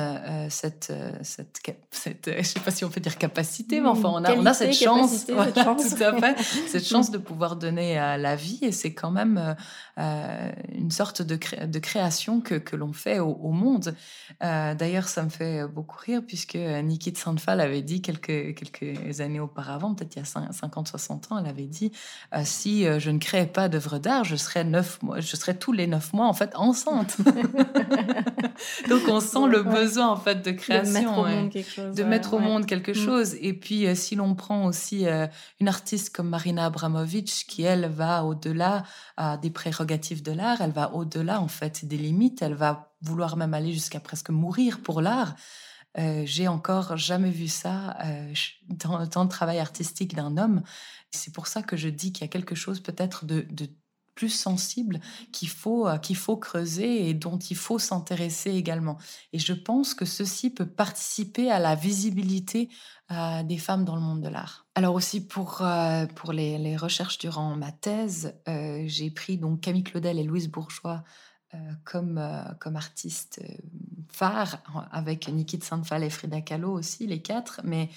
cette, 0.49 0.93
cette, 1.23 1.61
cette, 1.91 2.31
je 2.39 2.43
sais 2.43 2.61
pas 2.61 2.71
si 2.71 2.85
on 2.85 2.89
peut 2.89 3.00
dire 3.00 3.19
capacité, 3.19 3.81
mais 3.81 3.89
enfin, 3.89 4.09
on 4.12 4.25
a, 4.25 4.33
on 4.35 4.47
a 4.47 4.55
cette, 4.55 4.75
chance, 4.75 5.11
cette 5.27 5.59
chance. 5.59 5.95
tout 5.95 6.03
à 6.03 6.19
fait, 6.19 6.43
cette 6.69 6.87
chance 6.87 7.11
de 7.11 7.19
pouvoir 7.19 7.57
donner 7.57 7.99
à 7.99 8.17
la 8.17 8.35
vie, 8.35 8.59
et 8.62 8.73
c'est 8.73 8.93
quand 8.93 9.11
même 9.11 9.57
une 9.97 10.91
sorte 10.91 11.23
de, 11.23 11.39
de 11.67 11.79
création 11.79 12.41
que, 12.41 12.57
que 12.57 12.75
l'on 12.75 12.93
fait 12.93 13.21
au, 13.21 13.53
monde. 13.53 13.95
D'ailleurs, 14.41 15.09
ça 15.09 15.23
me 15.23 15.31
fait 15.31 15.67
beaucoup 15.69 15.99
rire 15.99 16.23
puisque 16.27 16.57
Niki 16.57 17.12
de 17.12 17.19
Saint-Phal 17.19 17.61
avait 17.61 17.83
dit 17.83 18.03
quelques 18.03 18.55
quelques 18.61 19.21
années 19.21 19.40
auparavant, 19.40 19.95
peut-être 19.95 20.17
il 20.17 20.19
y 20.19 20.23
a 20.23 20.25
50-60 20.25 21.33
ans, 21.33 21.38
elle 21.38 21.47
avait 21.47 21.67
dit 21.67 21.93
euh, 22.35 22.43
si 22.45 22.87
euh, 22.87 22.99
je 22.99 23.11
ne 23.11 23.19
créais 23.19 23.47
pas 23.47 23.69
d'œuvre 23.69 23.99
d'art, 23.99 24.25
je 24.25 24.37
serais 24.37 24.64
neuf 24.64 25.02
mois, 25.02 25.21
je 25.21 25.37
serais 25.37 25.55
tous 25.55 25.73
les 25.73 25.87
neuf 25.87 26.12
mois 26.12 26.26
en 26.26 26.33
fait 26.33 26.55
enceinte. 26.55 27.17
Donc 28.88 29.02
on 29.09 29.21
sent 29.21 29.49
le 29.49 29.62
besoin 29.62 30.09
en 30.09 30.17
fait 30.17 30.45
de 30.45 30.50
création, 30.50 31.23
de 31.25 31.25
mettre 31.25 31.25
au 31.25 31.26
monde 31.26 31.50
quelque 31.50 31.71
chose. 31.71 31.95
De 31.95 32.05
mettre 32.05 32.35
au 32.35 32.38
monde 32.38 32.67
quelque 32.67 32.93
mm. 32.93 33.37
Et 33.40 33.55
puis 33.55 33.87
euh, 33.87 33.95
si 33.95 34.14
l'on 34.14 34.35
prend 34.35 34.67
aussi 34.67 35.07
une 35.61 35.69
artiste 35.69 36.14
comme 36.14 36.29
Marina 36.29 36.67
Abramovic, 36.67 37.45
qui 37.49 37.62
elle 37.62 37.88
va 37.88 38.25
au-delà 38.25 38.83
des 39.43 39.50
prérogatives 39.50 40.23
de 40.23 40.33
l'art, 40.33 40.61
elle 40.61 40.73
va 40.73 40.95
au-delà 40.95 41.40
en 41.40 41.49
fait 41.49 41.85
des 41.85 41.97
limites, 41.97 42.43
elle 42.43 42.55
va 42.55 42.93
vouloir 43.02 43.37
même 43.37 43.55
aller 43.55 43.73
jusqu'à 43.73 44.00
presque 44.00 44.31
mourir 44.31 44.81
pour 44.81 45.00
l'art. 45.00 45.35
J'ai 45.97 46.49
encore 46.49 46.97
jamais 46.97 47.30
vu 47.30 47.49
ça 47.49 47.99
dans 48.68 49.23
le 49.23 49.28
travail 49.28 49.59
artistique 49.59 50.14
d'un 50.14 50.37
homme. 50.37 50.62
C'est 51.11 51.35
pour 51.35 51.47
ça 51.47 51.62
que 51.62 51.76
je 51.76 51.88
dis 51.88 52.12
qu'il 52.12 52.23
y 52.23 52.25
a 52.25 52.28
quelque 52.28 52.54
chose 52.54 52.80
peut-être 52.80 53.25
de, 53.25 53.47
plus 54.14 54.28
sensible 54.28 55.00
qu'il 55.32 55.49
faut, 55.49 55.88
euh, 55.88 55.97
qu'il 55.97 56.16
faut 56.16 56.37
creuser 56.37 57.09
et 57.09 57.14
dont 57.14 57.38
il 57.38 57.56
faut 57.56 57.78
s'intéresser 57.78 58.50
également. 58.50 58.99
Et 59.32 59.38
je 59.38 59.54
pense 59.54 59.94
que 59.94 60.04
ceci 60.04 60.50
peut 60.50 60.66
participer 60.66 61.50
à 61.50 61.59
la 61.59 61.75
visibilité 61.75 62.68
euh, 63.12 63.42
des 63.44 63.56
femmes 63.56 63.87
dans 63.87 63.94
le 63.94 64.02
monde 64.02 64.20
de 64.20 64.28
l'art. 64.28 64.66
Alors 64.75 64.94
aussi 64.94 65.26
pour, 65.26 65.62
euh, 65.62 66.04
pour 66.06 66.35
les, 66.35 66.76
recherches 66.76 67.16
durant 67.16 67.56
ma 67.56 67.73
thèse, 67.73 68.35
j'ai 68.47 69.11
pris 69.11 69.38
donc 69.38 69.62
Camille 69.62 69.85
Claudel 69.85 70.18
et 70.18 70.25
Louise 70.25 70.49
Bourgeois 70.49 71.02
comme, 71.85 72.23
comme 72.61 72.76
artistes 72.76 73.40
phares, 74.12 74.59
avec 74.90 75.29
Niki 75.29 75.59
de 75.59 75.64
Sainte-Fall 75.64 76.05
et 76.05 76.11
Frida 76.11 76.40
Kahlo 76.40 76.73
aussi, 76.73 77.07
les 77.07 77.23
quatre. 77.23 77.61
Mais 77.64 77.88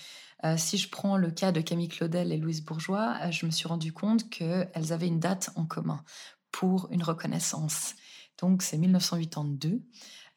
euh, 0.45 0.55
si 0.57 0.77
je 0.77 0.89
prends 0.89 1.17
le 1.17 1.31
cas 1.31 1.51
de 1.51 1.61
Camille 1.61 1.87
Claudel 1.87 2.31
et 2.31 2.37
Louise 2.37 2.63
Bourgeois, 2.63 3.15
euh, 3.21 3.31
je 3.31 3.45
me 3.45 3.51
suis 3.51 3.67
rendu 3.67 3.93
compte 3.93 4.29
qu'elles 4.29 4.91
avaient 4.91 5.07
une 5.07 5.19
date 5.19 5.51
en 5.55 5.65
commun 5.65 6.03
pour 6.51 6.87
une 6.91 7.03
reconnaissance. 7.03 7.95
Donc 8.41 8.61
c'est 8.61 8.77
1982. 8.77 9.81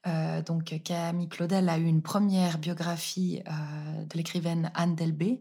Euh, 0.07 0.43
donc 0.43 0.81
Camille 0.85 1.29
Claudel 1.29 1.69
a 1.69 1.79
eu 1.79 1.85
une 1.85 2.03
première 2.03 2.59
biographie 2.59 3.43
de 3.45 4.17
l'écrivaine 4.17 4.71
Anne 4.75 4.95
Delbé 4.95 5.41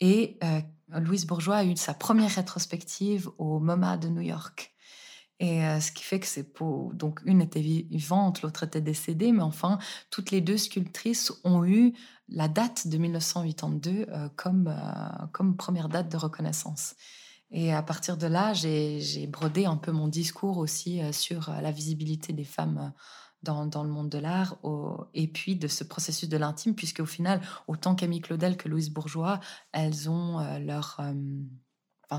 et 0.00 0.38
Louise 0.88 1.26
Bourgeois 1.26 1.56
a 1.56 1.64
eu 1.64 1.76
sa 1.76 1.92
première 1.92 2.30
rétrospective 2.30 3.28
au 3.36 3.58
MoMA 3.58 3.98
de 3.98 4.08
New 4.08 4.22
York. 4.22 4.72
Et 5.40 5.60
ce 5.80 5.92
qui 5.92 6.02
fait 6.02 6.18
que 6.18 6.26
c'est 6.26 6.52
pour... 6.52 6.92
Donc, 6.94 7.20
une 7.24 7.40
était 7.40 7.60
vivante, 7.60 8.42
l'autre 8.42 8.64
était 8.64 8.80
décédée, 8.80 9.30
mais 9.30 9.42
enfin, 9.42 9.78
toutes 10.10 10.30
les 10.30 10.40
deux 10.40 10.56
sculptrices 10.56 11.32
ont 11.44 11.64
eu 11.64 11.94
la 12.28 12.48
date 12.48 12.88
de 12.88 12.98
1982 12.98 14.06
comme, 14.34 14.74
comme 15.32 15.56
première 15.56 15.88
date 15.88 16.10
de 16.10 16.16
reconnaissance. 16.16 16.96
Et 17.50 17.72
à 17.72 17.82
partir 17.82 18.16
de 18.16 18.26
là, 18.26 18.52
j'ai 18.52 19.26
brodé 19.28 19.64
un 19.64 19.76
peu 19.76 19.92
mon 19.92 20.08
discours 20.08 20.58
aussi 20.58 21.00
sur 21.12 21.50
la 21.50 21.70
visibilité 21.70 22.32
des 22.32 22.44
femmes 22.44 22.92
dans, 23.42 23.66
dans 23.66 23.84
le 23.84 23.90
monde 23.90 24.08
de 24.08 24.18
l'art 24.18 24.56
et 25.14 25.28
puis 25.28 25.56
de 25.56 25.68
ce 25.68 25.84
processus 25.84 26.28
de 26.28 26.36
l'intime, 26.36 26.74
puisque 26.74 27.00
au 27.00 27.06
final, 27.06 27.40
autant 27.66 27.94
Camille 27.94 28.20
Claudel 28.20 28.56
que 28.56 28.68
Louise 28.68 28.90
Bourgeois, 28.90 29.40
elles 29.72 30.10
ont 30.10 30.40
leur 30.58 31.00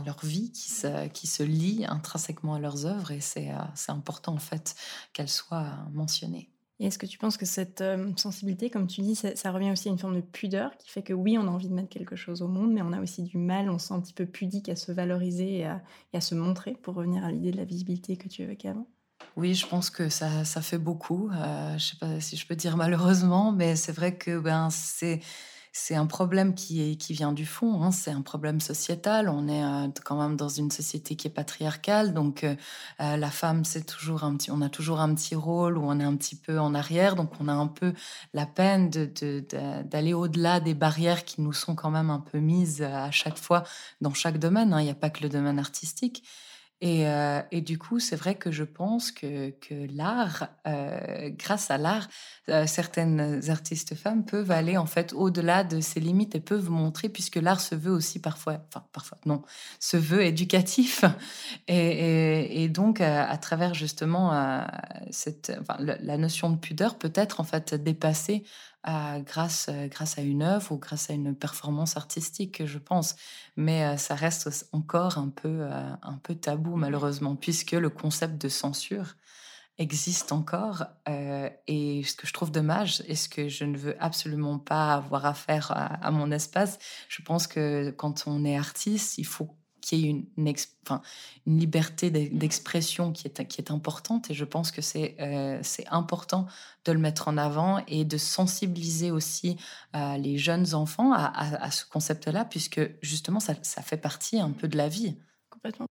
leur 0.06 0.24
vie 0.24 0.52
qui 0.52 0.70
se, 0.70 1.08
qui 1.08 1.28
se 1.28 1.44
lie 1.44 1.86
intrinsèquement 1.88 2.56
à 2.56 2.60
leurs 2.60 2.86
œuvres 2.86 3.12
et 3.12 3.22
c'est 3.22 3.52
euh, 3.52 3.58
important 3.88 4.34
en 4.34 4.40
fait 4.40 4.76
qu'elles 5.14 5.30
soient 5.30 5.78
mentionnées. 5.92 6.50
Et 6.82 6.86
est-ce 6.86 6.98
que 6.98 7.06
tu 7.06 7.18
penses 7.18 7.36
que 7.36 7.46
cette 7.46 7.82
euh, 7.82 8.12
sensibilité, 8.16 8.70
comme 8.70 8.88
tu 8.88 9.02
dis, 9.02 9.16
ça, 9.16 9.52
revient 9.52 9.72
aussi 9.72 9.90
à 9.90 9.92
une 9.92 9.98
forme 9.98 10.16
de 10.16 10.22
pudeur 10.22 10.78
qui 10.78 10.90
fait 10.90 11.04
que 11.04 11.12
oui, 11.12 11.38
on 11.38 11.42
a 11.42 11.52
envie 11.52 11.68
de 11.68 11.74
mettre 11.74 11.90
quelque 11.90 12.16
chose 12.16 12.42
au 12.42 12.48
monde, 12.48 12.72
mais 12.72 12.82
on 12.82 12.94
a 12.94 13.02
aussi 13.02 13.24
du 13.24 13.38
mal, 13.38 13.70
on 13.70 13.78
se 13.78 13.88
sent 13.88 13.94
un 13.96 14.00
petit 14.00 14.14
peu 14.14 14.26
pudique 14.26 14.70
à 14.70 14.78
se 14.78 14.94
valoriser 14.94 15.58
et 15.58 15.66
à, 15.66 16.22
se 16.22 16.36
montrer, 16.36 16.72
pour 16.82 16.96
revenir 16.96 17.26
à 17.26 17.32
l'idée 17.32 17.52
de 17.52 17.58
la 17.58 17.66
visibilité 17.66 18.16
que 18.16 18.30
tu 18.30 18.44
évoquais 18.44 18.70
avant? 18.70 18.88
Oui, 19.36 19.54
je 19.56 19.68
pense 19.68 19.90
que 19.90 20.08
ça, 20.08 20.46
ça 20.46 20.62
fait 20.62 20.78
beaucoup. 20.78 21.30
Euh, 21.30 21.72
je 21.72 21.74
ne 21.74 21.80
sais 21.80 21.98
pas 22.00 22.22
si 22.22 22.38
je 22.38 22.48
peux 22.48 22.56
dire 22.56 22.78
malheureusement, 22.78 23.52
mais 23.52 23.76
c'est 23.76 23.92
vrai 23.92 24.18
que 24.18 24.40
ben, 24.40 24.70
c'est 24.70 25.20
c'est 25.72 25.96
un 25.96 26.08
problème 26.08 26.56
qui, 26.56 26.98
vient 27.10 27.32
du 27.32 27.46
fond, 27.46 27.84
hein. 27.84 27.92
c'est 27.92 28.12
un 28.12 28.22
problème 28.22 28.60
sociétal. 28.60 29.30
On 29.30 29.48
est 29.48 29.64
euh, 29.64 29.88
quand 30.04 30.20
même 30.22 30.36
dans 30.36 30.50
une 30.50 30.72
société 30.72 31.16
qui 31.16 31.28
est 31.28 31.32
patriarcale, 31.32 32.14
donc 32.14 32.44
euh, 32.44 32.56
euh, 33.02 33.18
la 33.18 33.30
femme, 33.30 33.64
c'est 33.66 33.86
toujours 33.86 34.24
un 34.24 34.36
petit, 34.36 34.52
on 34.52 34.62
a 34.62 34.70
toujours 34.70 35.00
un 35.00 35.14
petit 35.14 35.36
rôle 35.36 35.78
où 35.78 35.84
on 35.84 36.00
est 36.00 36.04
un 36.04 36.16
petit 36.16 36.36
peu 36.36 36.60
en 36.60 36.74
arrière, 36.74 37.16
donc 37.16 37.32
on 37.40 37.48
a 37.48 37.54
un 37.54 37.68
peu 37.68 37.94
la 38.34 38.46
peine 38.46 38.90
d'aller 38.90 40.14
au-delà 40.14 40.60
des 40.60 40.74
barrières 40.74 41.24
qui 41.26 41.42
nous 41.42 41.54
sont 41.54 41.76
quand 41.76 41.92
même 41.92 42.10
un 42.10 42.20
peu 42.20 42.40
mises 42.40 42.82
à 42.82 43.12
chaque 43.12 43.38
fois 43.38 43.64
dans 44.02 44.14
chaque 44.14 44.40
domaine. 44.40 44.74
Hein. 44.74 44.82
Il 44.82 44.86
n'y 44.86 44.92
a 44.92 44.96
pas 44.96 45.10
que 45.10 45.22
le 45.22 45.30
domaine 45.30 45.60
artistique. 45.60 46.24
Euh, 46.84 47.42
et, 47.52 47.62
du 47.62 47.78
coup, 47.78 48.00
c'est 48.00 48.16
vrai 48.16 48.36
que 48.36 48.52
je 48.52 48.64
pense 48.64 49.12
que, 49.12 49.54
l'art, 49.94 50.48
euh, 50.66 51.30
grâce 51.32 51.72
à 51.72 51.78
l'art, 51.78 52.08
euh, 52.48 52.66
certaines 52.68 53.50
artistes 53.50 53.96
femmes 53.96 54.26
peuvent 54.26 54.52
aller 54.52 54.78
en 54.78 54.86
fait 54.86 55.14
au-delà 55.14 55.64
de 55.64 55.82
ces 55.82 56.00
limites 56.00 56.36
et 56.36 56.40
peuvent 56.40 56.70
montrer, 56.70 57.10
puisque 57.10 57.36
l'art 57.36 57.60
se 57.60 57.76
veut 57.76 57.92
aussi 57.92 58.20
parfois, 58.20 58.66
enfin 58.68 58.86
parfois 58.94 59.18
non, 59.26 59.42
se 59.80 59.98
veut 59.98 60.24
éducatif. 60.24 61.04
Et, 61.68 62.70
donc, 62.70 63.02
à, 63.02 63.38
travers 63.38 63.74
justement 63.74 64.64
cette, 65.12 65.52
la 65.80 66.18
notion 66.18 66.50
de 66.50 66.58
pudeur, 66.58 66.98
peut-être 66.98 67.40
en 67.40 67.44
fait 67.44 67.74
dépasser 67.76 68.44
grâce, 68.86 69.70
grâce 69.90 70.18
à 70.18 70.22
une 70.22 70.42
œuvre 70.44 70.72
ou 70.72 70.78
grâce 70.78 71.10
à 71.10 71.14
une 71.14 71.36
performance 71.36 71.98
artistique, 71.98 72.66
je 72.66 72.78
pense. 72.78 73.16
Mais 73.56 73.98
ça 73.98 74.16
reste 74.16 74.68
encore 74.72 75.18
un 75.18 75.30
peu, 75.30 75.64
un 75.64 76.18
peu 76.24 76.36
tabou, 76.36 76.76
malheureusement, 76.76 77.36
puisque 77.36 77.72
le 77.74 77.90
concept 77.90 78.42
de 78.42 78.50
censure 78.50 79.16
existe 79.78 80.32
encore. 80.32 80.86
et 81.08 82.04
ce 82.04 82.16
que 82.16 82.28
je 82.28 82.34
trouve 82.34 82.52
dommage, 82.52 83.04
et 83.08 83.16
ce 83.16 83.30
que 83.30 83.48
je 83.50 83.64
ne 83.66 83.78
veux 83.78 83.96
absolument 84.04 84.60
pas 84.60 84.94
avoir 84.94 85.26
à 85.26 85.34
faire 85.34 85.72
à 85.72 86.12
mon 86.12 86.32
espace, 86.32 86.80
je 87.08 87.22
pense 87.22 87.48
que 87.48 87.92
quand 87.92 88.26
on 88.28 88.44
est 88.46 88.58
artiste, 88.58 89.18
il 89.18 89.26
faut 89.26 89.59
qu'il 89.90 90.00
y 90.00 90.08
ait 90.08 90.10
une, 90.10 90.26
une, 90.38 91.58
liberté 91.58 92.10
d'expression 92.12 93.12
qui 93.12 93.28
est, 93.28 93.46
qui 93.48 93.62
est 93.62 93.72
importante. 93.72 94.30
Et 94.30 94.34
je 94.34 94.46
pense 94.46 94.72
que 94.72 94.82
c'est 94.82 95.16
euh, 95.20 95.60
c'est 95.64 95.88
important 95.90 96.48
de 96.86 96.92
le 96.92 97.00
mettre 97.00 97.28
en 97.28 97.38
avant 97.38 97.84
et 97.88 98.06
de 98.06 98.18
sensibiliser 98.18 99.12
aussi 99.12 99.58
euh, 99.96 100.18
les 100.18 100.38
jeunes 100.38 100.74
enfants 100.74 101.12
à, 101.14 101.26
à, 101.26 101.72
ce 101.72 101.86
concept-là, 101.86 102.46
puisque 102.46 102.82
justement, 103.02 103.40
ça, 103.40 103.54
ça, 103.64 103.82
fait 103.82 103.98
partie 103.98 104.40
un 104.40 104.52
peu 104.52 104.68
de 104.68 104.78
la 104.78 104.88
vie. 104.88 105.18
Complètement. 105.50 105.88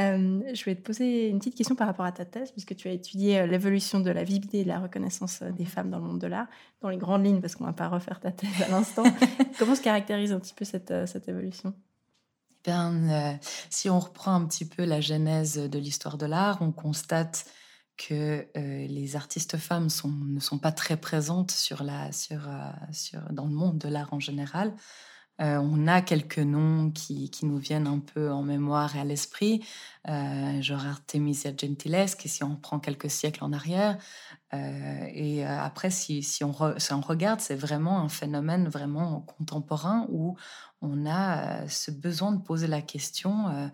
Euh, 0.00 0.40
je 0.54 0.64
vais 0.64 0.76
te 0.76 0.82
poser 0.82 1.28
une 1.28 1.38
petite 1.38 1.56
question 1.56 1.74
par 1.74 1.86
rapport 1.86 2.06
à 2.06 2.12
ta 2.12 2.24
thèse, 2.24 2.52
puisque 2.52 2.74
tu 2.74 2.88
as 2.88 2.92
étudié 2.92 3.46
l'évolution 3.46 4.00
de 4.00 4.10
la 4.10 4.24
visibilité 4.24 4.60
et 4.60 4.64
de 4.64 4.68
la 4.68 4.80
reconnaissance 4.80 5.42
des 5.42 5.64
femmes 5.64 5.90
dans 5.90 5.98
le 5.98 6.04
monde 6.04 6.20
de 6.20 6.26
l'art, 6.26 6.46
dans 6.80 6.88
les 6.88 6.96
grandes 6.96 7.24
lignes, 7.24 7.40
parce 7.40 7.54
qu'on 7.56 7.64
ne 7.64 7.70
va 7.70 7.74
pas 7.74 7.88
refaire 7.88 8.20
ta 8.20 8.32
thèse 8.32 8.62
à 8.62 8.68
l'instant. 8.68 9.04
Comment 9.58 9.74
se 9.74 9.82
caractérise 9.82 10.32
un 10.32 10.40
petit 10.40 10.54
peu 10.54 10.64
cette, 10.64 10.94
cette 11.06 11.28
évolution? 11.28 11.74
Euh, 12.68 13.34
si 13.70 13.90
on 13.90 13.98
reprend 13.98 14.34
un 14.34 14.46
petit 14.46 14.64
peu 14.64 14.84
la 14.84 15.00
genèse 15.00 15.56
de 15.56 15.78
l'histoire 15.78 16.18
de 16.18 16.26
l'art, 16.26 16.58
on 16.60 16.72
constate 16.72 17.44
que 17.96 18.46
euh, 18.56 18.86
les 18.86 19.16
artistes 19.16 19.56
femmes 19.56 19.88
ne 20.34 20.40
sont 20.40 20.58
pas 20.58 20.72
très 20.72 20.96
présentes 20.96 21.54
euh, 21.72 22.70
dans 23.30 23.46
le 23.46 23.54
monde 23.54 23.78
de 23.78 23.88
l'art 23.88 24.12
en 24.12 24.20
général. 24.20 24.74
on 25.38 25.86
a 25.86 26.00
quelques 26.00 26.38
noms 26.38 26.90
qui, 26.90 27.30
nous 27.42 27.58
viennent 27.58 27.86
un 27.86 28.00
peu 28.00 28.32
en 28.32 28.42
mémoire 28.42 28.96
et 28.96 29.00
à 29.00 29.04
l'esprit, 29.04 29.64
genre 30.06 30.86
Artemisia 30.86 31.50
Gentileschi, 31.56 32.28
si 32.28 32.44
on 32.44 32.56
prend 32.56 32.78
quelques 32.80 33.10
siècles 33.10 33.44
en 33.44 33.52
arrière. 33.52 33.98
et 34.52 35.44
après, 35.44 35.90
si, 35.90 36.22
si, 36.22 36.44
on 36.44 36.52
si, 36.78 36.92
on 36.92 37.00
regarde, 37.00 37.40
c'est 37.40 37.56
vraiment 37.56 38.00
un 38.00 38.08
phénomène 38.08 38.68
vraiment 38.68 39.22
contemporain 39.22 40.06
où 40.08 40.36
on 40.84 41.06
a 41.06 41.38
euh, 41.38 41.68
ce 41.68 41.90
besoin 41.90 42.32
de 42.32 42.40
poser 42.40 42.66
la 42.66 42.82
question 42.82 43.48
euh, 43.48 43.68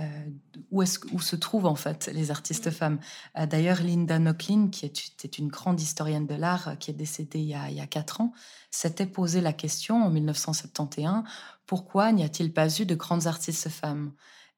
euh, 0.00 0.24
où, 0.70 0.82
est 0.82 1.00
où 1.12 1.20
se 1.20 1.36
trouvent 1.36 1.66
en 1.66 1.74
fait 1.74 2.10
les 2.12 2.30
artistes 2.30 2.70
femmes. 2.70 2.98
D'ailleurs, 3.34 3.82
Linda 3.82 4.18
Nochlin, 4.18 4.68
qui 4.68 4.86
était 4.86 5.28
une 5.28 5.48
grande 5.48 5.80
historienne 5.80 6.26
de 6.26 6.34
l'art, 6.34 6.76
qui 6.78 6.90
est 6.90 6.94
décédée 6.94 7.40
il 7.40 7.48
y 7.48 7.54
a, 7.54 7.68
il 7.68 7.76
y 7.76 7.80
a 7.80 7.86
quatre 7.86 8.20
ans, 8.20 8.32
s'était 8.70 9.06
posé 9.06 9.40
la 9.40 9.52
question 9.52 10.02
en 10.02 10.10
1971 10.10 11.24
pourquoi 11.66 12.12
n'y 12.12 12.22
a-t-il 12.22 12.52
pas 12.52 12.68
eu 12.68 12.84
de 12.84 12.94
grandes 12.94 13.26
artistes 13.26 13.70
femmes? 13.70 14.12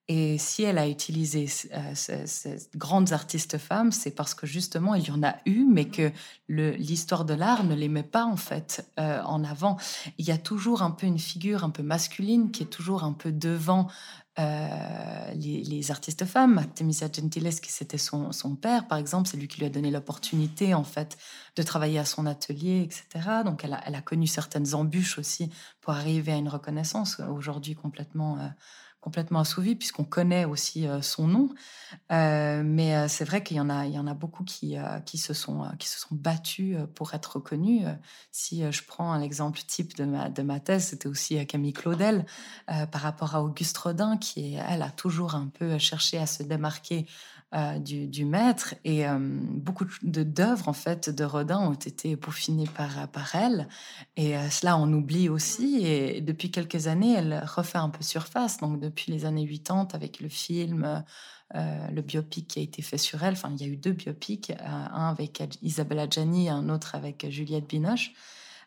Et 0.06 0.36
si 0.36 0.62
elle 0.62 0.76
a 0.76 0.86
utilisé 0.86 1.48
euh, 1.72 1.94
ces, 1.94 2.68
grandes 2.76 3.14
artistes 3.14 3.56
femmes, 3.56 3.90
c'est 3.90 4.10
parce 4.10 4.34
que 4.34 4.46
justement, 4.46 4.94
il 4.94 5.06
y 5.06 5.10
en 5.10 5.22
a 5.22 5.36
eu, 5.46 5.64
mais 5.64 5.86
que 5.86 6.12
l'histoire 6.48 7.24
de 7.24 7.32
l'art 7.32 7.64
ne 7.64 7.74
les 7.74 7.88
met 7.88 8.02
pas 8.02 8.26
en 8.26 8.36
fait 8.36 8.86
euh, 9.00 9.22
en 9.22 9.42
avant. 9.44 9.78
Il 10.18 10.26
y 10.26 10.30
a 10.30 10.36
toujours 10.36 10.82
un 10.82 10.90
peu 10.90 11.06
une 11.06 11.18
figure 11.18 11.64
un 11.64 11.70
peu 11.70 11.82
masculine 11.82 12.50
qui 12.50 12.64
est 12.64 12.66
toujours 12.66 13.02
un 13.02 13.14
peu 13.14 13.32
devant 13.32 13.88
euh, 14.38 15.32
les, 15.36 15.90
artistes 15.90 16.26
femmes. 16.26 16.58
Artemisia 16.58 17.08
Gentileschi, 17.10 17.70
c'était 17.70 17.96
son, 17.96 18.30
son, 18.32 18.56
père, 18.56 18.86
par 18.86 18.98
exemple, 18.98 19.26
c'est 19.26 19.38
lui 19.38 19.48
qui 19.48 19.60
lui 19.60 19.66
a 19.66 19.70
donné 19.70 19.90
l'opportunité 19.90 20.74
en 20.74 20.84
fait 20.84 21.16
de 21.56 21.62
travailler 21.62 21.98
à 21.98 22.04
son 22.04 22.26
atelier, 22.26 22.82
etc. 22.82 23.26
Donc 23.42 23.64
elle 23.64 23.72
a, 23.72 24.02
connu 24.02 24.26
certaines 24.26 24.74
embûches 24.74 25.18
aussi 25.18 25.48
pour 25.80 25.94
arriver 25.94 26.32
à 26.32 26.36
une 26.36 26.48
reconnaissance 26.48 27.20
aujourd'hui 27.20 27.74
complètement 27.74 28.36
complètement 29.04 29.40
assouvi 29.40 29.76
puisqu'on 29.76 30.04
connaît 30.04 30.46
aussi 30.46 30.88
euh, 30.88 31.02
son 31.02 31.26
nom. 31.28 31.50
Euh, 32.10 32.62
mais 32.64 32.96
euh, 32.96 33.06
c'est 33.06 33.24
vrai 33.24 33.44
qu'il 33.44 33.58
y 33.58 33.60
en 33.60 33.68
a, 33.68 33.84
il 33.84 33.92
y 33.92 33.98
en 33.98 34.06
a 34.06 34.14
beaucoup 34.14 34.44
qui, 34.44 34.76
qui, 35.04 35.18
se 35.18 35.34
sont, 35.34 35.64
qui 35.78 35.88
se 35.88 36.00
sont 36.00 36.14
battus 36.14 36.78
pour 36.94 37.12
être 37.12 37.36
reconnus. 37.36 37.86
Si 38.32 38.62
je 38.72 38.82
prends 38.84 39.12
un 39.12 39.20
exemple 39.20 39.60
type 39.66 39.94
de 39.96 40.04
ma, 40.04 40.30
de 40.30 40.42
ma 40.42 40.58
thèse, 40.58 40.86
c'était 40.86 41.06
aussi 41.06 41.46
Camille 41.46 41.74
Claudel 41.74 42.24
par 42.66 43.02
rapport 43.02 43.34
à 43.36 43.42
Auguste 43.42 43.76
Rodin, 43.76 44.16
qui, 44.16 44.54
elle, 44.54 44.82
a 44.82 44.90
toujours 44.90 45.34
un 45.34 45.48
peu 45.48 45.78
cherché 45.78 46.18
à 46.18 46.26
se 46.26 46.42
démarquer 46.42 47.06
du, 47.78 48.24
maître. 48.24 48.74
Et 48.84 49.04
beaucoup 49.08 49.86
d'œuvres, 50.02 50.68
en 50.68 50.72
fait, 50.72 51.10
de 51.10 51.24
Rodin 51.24 51.60
ont 51.60 51.72
été 51.72 52.16
peaufinées 52.16 52.68
par, 52.74 53.08
par 53.08 53.34
elle. 53.34 53.68
Et 54.16 54.34
cela, 54.50 54.76
on 54.76 54.92
oublie 54.92 55.28
aussi. 55.28 55.84
Et 55.84 56.20
depuis 56.20 56.50
quelques 56.50 56.86
années, 56.86 57.14
elle 57.14 57.44
refait 57.46 57.78
un 57.78 57.90
peu 57.90 58.02
surface. 58.02 58.58
Donc, 58.58 58.80
depuis 58.80 59.12
les 59.12 59.24
années 59.24 59.46
80, 59.46 59.88
avec 59.92 60.20
le 60.20 60.28
film, 60.28 61.04
le 61.54 62.02
biopic 62.02 62.48
qui 62.48 62.58
a 62.58 62.62
été 62.62 62.82
fait 62.82 62.98
sur 62.98 63.22
elle. 63.22 63.34
Enfin, 63.34 63.52
il 63.56 63.64
y 63.64 63.68
a 63.68 63.72
eu 63.72 63.76
deux 63.76 63.92
biopics, 63.92 64.52
un 64.60 65.08
avec 65.08 65.42
Isabella 65.62 66.08
Gianni 66.08 66.48
un 66.48 66.68
autre 66.68 66.94
avec 66.94 67.28
Juliette 67.30 67.68
Binoche 67.68 68.12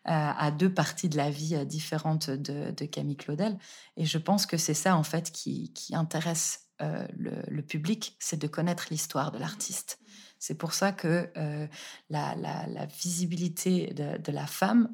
à 0.07 0.51
deux 0.51 0.73
parties 0.73 1.09
de 1.09 1.17
la 1.17 1.29
vie 1.29 1.55
euh, 1.55 1.65
différentes 1.65 2.29
de, 2.29 2.85
Camille 2.85 3.17
Claudel. 3.17 3.57
Et 3.97 4.05
je 4.05 4.17
pense 4.17 4.45
que 4.45 4.57
c'est 4.57 4.73
ça, 4.73 4.95
en 4.95 5.03
fait, 5.03 5.31
qui, 5.31 5.71
intéresse 5.91 6.66
euh, 6.81 7.07
le, 7.17 7.61
public, 7.61 8.15
c'est 8.19 8.39
de 8.39 8.47
connaître 8.47 8.87
l'histoire 8.91 9.31
de 9.31 9.39
l'artiste. 9.39 9.99
C'est 10.39 10.55
pour 10.55 10.73
ça 10.73 10.91
que 10.91 11.29
euh, 11.35 11.67
la, 12.09 12.85
visibilité 12.85 13.93
de, 13.93 14.31
la 14.31 14.45
femme 14.45 14.89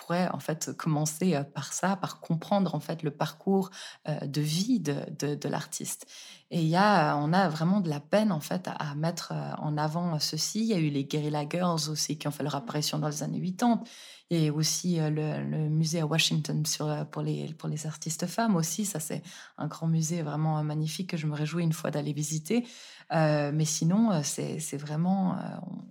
pourrait 0.00 0.28
en 0.32 0.40
fait 0.40 0.72
commencer 0.76 1.40
par 1.54 1.72
ça, 1.72 1.96
par 1.96 2.20
comprendre 2.20 2.74
en 2.74 2.80
fait 2.80 3.02
le 3.02 3.10
parcours 3.10 3.70
de 4.06 4.40
vie 4.40 4.80
de, 4.80 5.48
l'artiste. 5.48 6.06
Et 6.50 6.60
il 6.62 6.68
y 6.68 6.76
a, 6.76 7.16
on 7.16 7.32
a 7.32 7.48
vraiment 7.48 7.80
de 7.80 7.88
la 7.88 8.00
peine 8.00 8.32
en 8.32 8.40
fait 8.40 8.68
à, 8.68 8.94
mettre 8.94 9.32
en 9.58 9.76
avant 9.76 10.18
ceci. 10.18 10.60
Il 10.60 10.66
y 10.66 10.74
a 10.74 10.78
eu 10.78 10.88
les 10.88 11.04
Guerrilla 11.04 11.48
Girls 11.48 11.88
aussi 11.88 12.18
qui 12.18 12.26
ont 12.28 12.32
fait 12.32 12.42
leur 12.42 12.56
apparition 12.56 12.98
dans 12.98 13.08
les 13.08 13.22
années 13.22 13.40
80 13.40 13.84
et 14.30 14.50
aussi 14.50 15.00
euh, 15.00 15.10
le, 15.10 15.68
musée 15.68 16.00
à 16.00 16.06
Washington 16.06 16.64
sur, 16.64 16.86
euh, 16.86 17.04
pour, 17.04 17.22
les, 17.22 17.52
pour 17.54 17.68
les 17.68 17.86
artistes 17.86 18.26
femmes 18.26 18.54
aussi. 18.54 18.84
Ça, 18.84 19.00
c'est 19.00 19.22
un 19.58 19.66
grand 19.66 19.88
musée 19.88 20.22
vraiment 20.22 20.58
euh, 20.58 20.62
magnifique 20.62 21.10
que 21.10 21.16
je 21.16 21.26
me 21.26 21.34
réjouis 21.34 21.64
une 21.64 21.72
fois 21.72 21.90
d'aller 21.90 22.12
visiter. 22.12 22.64
mais 23.10 23.64
sinon, 23.64 24.22
c'est 24.22 24.76
vraiment 24.76 25.36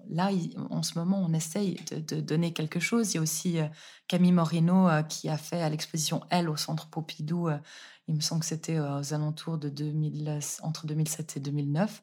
là, 0.10 0.30
en 0.70 0.84
ce 0.84 0.98
moment, 0.98 1.22
on 1.22 1.34
essaye 1.34 1.78
de, 1.92 2.22
donner 2.22 2.54
quelque 2.54 2.80
chose. 2.80 3.12
Il 3.12 3.16
y 3.16 3.18
a 3.18 3.22
aussi 3.22 3.58
Camille 4.08 4.32
Morino 4.32 4.88
qui 5.08 5.30
a 5.30 5.38
fait 5.38 5.62
à 5.62 5.70
l'exposition 5.70 6.22
Elle 6.30 6.50
au 6.50 6.56
Centre 6.56 6.88
Pompidou 6.88 7.50
il 8.10 8.16
me 8.16 8.22
semble 8.22 8.42
que 8.42 8.48
c'était 8.48 8.78
euh, 8.78 9.00
aux 9.00 9.14
alentours 9.14 9.60
de 9.60 9.70
2000, 9.70 10.40
entre 10.64 10.88
2007 10.88 11.38
et 11.38 11.40
2009, 11.40 12.02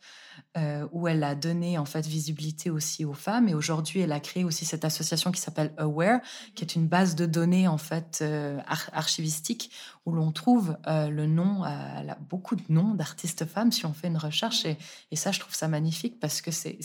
euh, 0.56 0.86
où 0.92 1.08
elle 1.08 1.24
a 1.24 1.34
donné 1.34 1.78
en 1.78 1.84
fait 1.84 2.06
visibilité 2.06 2.70
aussi 2.70 3.04
aux 3.04 3.12
femmes. 3.12 3.48
Et 3.48 3.54
aujourd'hui, 3.54 4.00
elle 4.00 4.12
a 4.12 4.20
créé 4.20 4.44
aussi 4.44 4.64
cette 4.64 4.84
association 4.84 5.32
qui 5.32 5.40
s'appelle 5.40 5.74
Aware, 5.78 6.20
qui 6.54 6.62
est 6.62 6.76
une 6.76 6.86
base 6.86 7.16
de 7.16 7.26
données 7.26 7.66
en 7.66 7.76
fait 7.76 8.20
euh, 8.22 8.60
archivistique 8.92 9.72
où 10.06 10.12
l'on 10.12 10.30
trouve 10.30 10.76
le 10.86 11.26
nom, 11.26 11.64
elle 11.64 12.10
a 12.10 12.18
beaucoup 12.30 12.54
de 12.54 12.62
noms 12.68 12.94
d'artistes 12.94 13.44
femmes 13.44 13.72
si 13.72 13.86
on 13.86 13.92
fait 13.92 14.06
une 14.06 14.16
recherche. 14.16 14.64
Et, 14.64 15.16
ça, 15.16 15.32
je 15.32 15.40
trouve 15.40 15.56
ça 15.56 15.66
magnifique 15.66 16.20
parce 16.20 16.40
que 16.40 16.52
c'est 16.52 16.78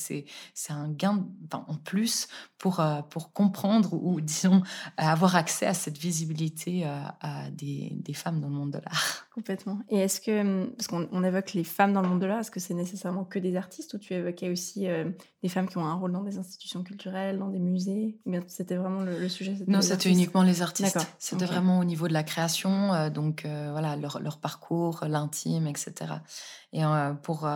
un 0.69 0.89
gain 0.89 1.27
en 1.51 1.75
plus 1.75 2.27
pour 2.57 2.81
comprendre 3.31 3.93
ou 3.93 4.21
disons 4.21 4.63
avoir 4.97 5.35
accès 5.35 5.67
à 5.67 5.75
cette 5.75 5.99
visibilité 5.99 6.83
des 7.51 8.13
femmes 8.15 8.41
dans 8.41 8.47
le 8.47 8.55
monde 8.55 8.71
de 8.71 8.79
l'art. 8.79 9.10
Complètement. 9.33 9.79
Et 9.89 9.99
est-ce 9.99 10.19
que, 10.19 10.41
hum, 10.41 10.71
parce 10.77 10.87
qu'on 10.87 11.23
évoque 11.23 11.53
les 11.53 11.63
femmes 11.63 11.93
dans 11.93 12.01
le 12.01 12.09
monde 12.09 12.19
de 12.19 12.25
l'art, 12.25 12.39
est-ce 12.39 12.51
que 12.51 12.59
c'est 12.59 12.73
nécessairement 12.73 13.23
que 13.23 13.39
des 13.39 13.55
artistes 13.55 13.93
ou 13.93 13.97
tu 13.97 14.13
évoquais 14.13 14.49
aussi 14.49 14.87
euh, 14.87 15.09
des 15.41 15.49
femmes 15.49 15.67
qui 15.67 15.77
ont 15.77 15.85
un 15.85 15.93
rôle 15.93 16.11
dans 16.11 16.23
des 16.23 16.37
institutions 16.37 16.83
culturelles, 16.83 17.39
dans 17.39 17.47
des 17.47 17.59
musées? 17.59 18.17
C'était 18.47 18.75
vraiment 18.75 19.01
le, 19.01 19.29
sujet 19.29 19.55
Non, 19.67 19.81
c'était 19.81 20.09
uniquement 20.09 20.43
les 20.43 20.61
artistes. 20.61 20.99
C'était 21.17 21.45
vraiment 21.45 21.79
au 21.79 21.85
niveau 21.85 22.07
de 22.07 22.13
la 22.13 22.23
création, 22.23 22.93
euh, 22.93 23.09
donc 23.09 23.45
euh, 23.45 23.69
voilà, 23.71 23.95
leur, 23.95 24.19
leur 24.19 24.37
parcours, 24.37 25.05
l'intime, 25.07 25.67
etc. 25.67 26.13
Et 26.73 26.81
pour, 27.23 27.47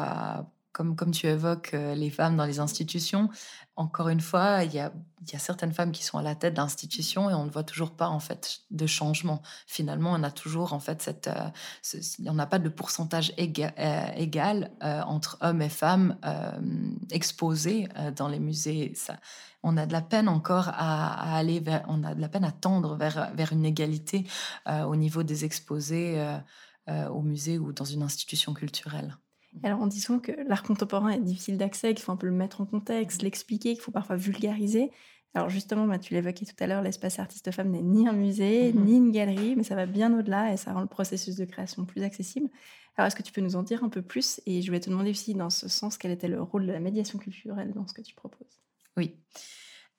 comme, 0.76 1.12
tu 1.12 1.28
évoques 1.28 1.72
les 1.74 2.10
femmes 2.10 2.36
dans 2.36 2.46
les 2.46 2.60
institutions, 2.60 3.30
encore 3.78 4.08
une 4.08 4.22
fois, 4.22 4.64
il 4.64 4.74
y 4.74 4.80
a, 4.80 4.92
certaines 5.38 5.74
femmes 5.74 5.92
qui 5.92 6.04
sont 6.04 6.18
à 6.18 6.22
la 6.22 6.36
tête 6.36 6.54
d'institutions 6.54 7.30
et 7.30 7.34
on 7.34 7.46
ne 7.46 7.50
voit 7.50 7.64
toujours 7.64 7.92
pas 7.92 8.08
en 8.08 8.22
fait 8.22 8.62
de 8.72 8.86
changement. 8.86 9.42
Finalement, 9.68 10.14
on 10.14 10.24
a 10.24 10.32
toujours 10.32 10.72
en 10.72 10.80
fait 10.80 11.02
cette, 11.02 11.28
euh, 11.28 11.50
il 12.20 12.32
n'y 12.32 12.40
a 12.40 12.46
pas 12.46 12.60
de 12.60 12.70
pourcentage 12.70 13.34
euh, 13.38 14.08
égal, 14.16 14.72
euh, 14.82 15.02
entre 15.02 15.38
hommes 15.42 15.62
et 15.62 15.70
femmes 15.70 16.18
exposés 17.12 17.90
dans 18.16 18.30
les 18.30 18.40
musées. 18.40 18.94
On 19.64 19.76
a 19.76 19.86
de 19.86 19.94
la 19.94 20.02
peine 20.02 20.30
encore 20.30 20.70
à, 20.70 21.36
aller 21.36 21.60
vers, 21.60 21.84
on 21.90 22.04
a 22.04 22.16
de 22.16 22.22
la 22.22 22.30
peine 22.30 22.46
à 22.46 22.52
tendre 22.52 22.96
vers 22.96 23.52
une 23.52 23.66
égalité 23.66 24.26
au 24.68 24.96
niveau 24.96 25.24
des 25.24 25.44
exposés 25.44 26.24
au 26.88 27.22
musée 27.22 27.58
ou 27.60 27.74
dans 27.74 27.86
une 27.86 28.04
institution 28.04 28.54
culturelle. 28.54 29.18
Alors 29.64 29.80
on 29.82 29.88
dit 29.88 30.00
souvent 30.00 30.20
que 30.20 30.32
l'art 30.48 30.64
contemporain 30.64 31.10
est 31.10 31.20
difficile 31.20 31.58
d'accès, 31.58 31.94
qu'il 31.94 32.04
faut 32.04 32.12
un 32.12 32.18
peu 32.18 32.28
le 32.28 32.34
mettre 32.34 32.62
en 32.62 32.66
contexte, 32.66 33.22
l'expliquer, 33.22 33.74
qu'il 33.74 33.82
faut 33.82 33.92
parfois 33.92 34.16
vulgariser. 34.16 34.92
Alors 35.34 35.50
justement, 35.50 35.86
bah, 35.86 36.00
tu 36.00 36.14
l'évoquais 36.14 36.46
tout 36.46 36.56
à 36.60 36.68
l'heure, 36.68 36.82
l'espace 36.82 37.20
artiste 37.20 37.52
femme 37.52 37.72
n'est 37.72 37.82
ni 37.82 38.08
un 38.08 38.14
musée, 38.14 38.72
mm-hmm. 38.72 38.84
ni 38.84 38.98
une 38.98 39.12
galerie, 39.12 39.56
mais 39.56 39.64
ça 39.64 39.76
va 39.76 39.86
bien 39.86 40.18
au-delà 40.18 40.54
et 40.54 40.58
ça 40.58 40.72
rend 40.72 40.82
le 40.82 40.88
processus 40.88 41.36
de 41.36 41.46
création 41.46 41.86
plus 41.86 42.04
accessible. 42.04 42.50
Alors 42.98 43.08
est-ce 43.08 43.16
que 43.16 43.24
tu 43.24 43.34
peux 43.34 43.42
nous 43.42 43.58
en 43.58 43.64
dire 43.64 43.84
un 43.84 43.90
peu 43.90 44.02
plus 44.02 44.40
Et 44.46 44.62
je 44.62 44.68
voulais 44.68 44.80
te 44.80 44.90
demander 44.90 45.10
aussi 45.10 45.34
dans 45.34 45.50
ce 45.50 45.68
sens 45.68 45.98
quel 45.98 46.12
était 46.12 46.30
le 46.30 46.42
rôle 46.42 46.66
de 46.66 46.72
la 46.72 46.80
médiation 46.80 47.20
culturelle 47.20 47.74
dans 47.74 47.86
ce 47.86 47.94
que 47.94 48.02
tu 48.02 48.16
proposes? 48.16 48.62
Oui. 48.96 49.16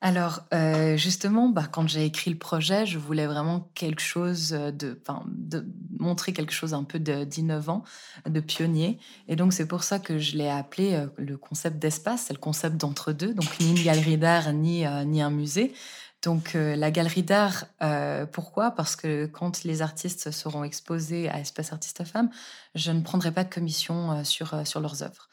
Alors, 0.02 0.42
euh, 0.52 0.96
justement, 0.98 1.48
bah, 1.48 1.66
quand 1.70 1.88
j'ai 1.88 2.04
écrit 2.04 2.30
le 2.30 2.36
projet, 2.36 2.84
je 2.84 2.98
voulais 2.98 3.26
vraiment 3.26 3.70
quelque 3.74 4.02
chose 4.02 4.50
de, 4.50 5.00
de 5.26 5.66
montrer 5.98 6.34
quelque 6.34 6.52
chose 6.52 6.74
un 6.74 6.84
peu 6.84 6.98
d'innovant, 6.98 7.82
de, 8.28 8.40
pionnier. 8.40 8.98
Et 9.26 9.36
donc, 9.36 9.54
c'est 9.54 9.66
pour 9.66 9.84
ça 9.84 9.98
que 9.98 10.18
je 10.18 10.36
l'ai 10.36 10.50
appelé 10.50 10.94
euh, 10.94 11.06
le 11.16 11.38
concept 11.38 11.78
d'espace, 11.78 12.24
c'est 12.26 12.34
le 12.34 12.38
concept 12.38 12.76
d'entre-deux, 12.76 13.32
donc 13.32 13.58
ni 13.58 13.70
une 13.70 13.82
galerie 13.82 14.18
d'art, 14.18 14.52
ni, 14.52 14.86
euh, 14.86 15.04
ni 15.04 15.22
un 15.22 15.30
musée. 15.30 15.72
Donc, 16.22 16.54
la 16.54 16.90
galerie 16.90 17.22
d'art, 17.22 17.66
pourquoi? 18.32 18.72
Parce 18.72 18.96
que 18.96 19.26
quand 19.26 19.62
les 19.62 19.80
artistes 19.80 20.32
seront 20.32 20.64
exposés 20.64 21.28
à 21.28 21.38
Espace 21.38 21.72
Artiste 21.72 22.02
Femmes, 22.02 22.30
je 22.74 22.90
ne 22.90 23.02
prendrai 23.02 23.30
pas 23.30 23.44
de 23.44 23.52
commission 23.52 24.24
sur, 24.24 24.66
sur 24.66 24.80
leurs 24.80 25.04
œuvres 25.04 25.28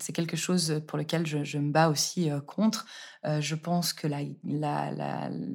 c'est 0.00 0.12
quelque 0.12 0.36
chose 0.36 0.82
pour 0.86 0.98
lequel 0.98 1.26
je, 1.26 1.58
me 1.58 1.70
bats 1.70 1.88
aussi 1.88 2.30
contre. 2.46 2.86
je 3.24 3.54
pense 3.54 3.92
que 3.92 4.06
la, 4.06 4.20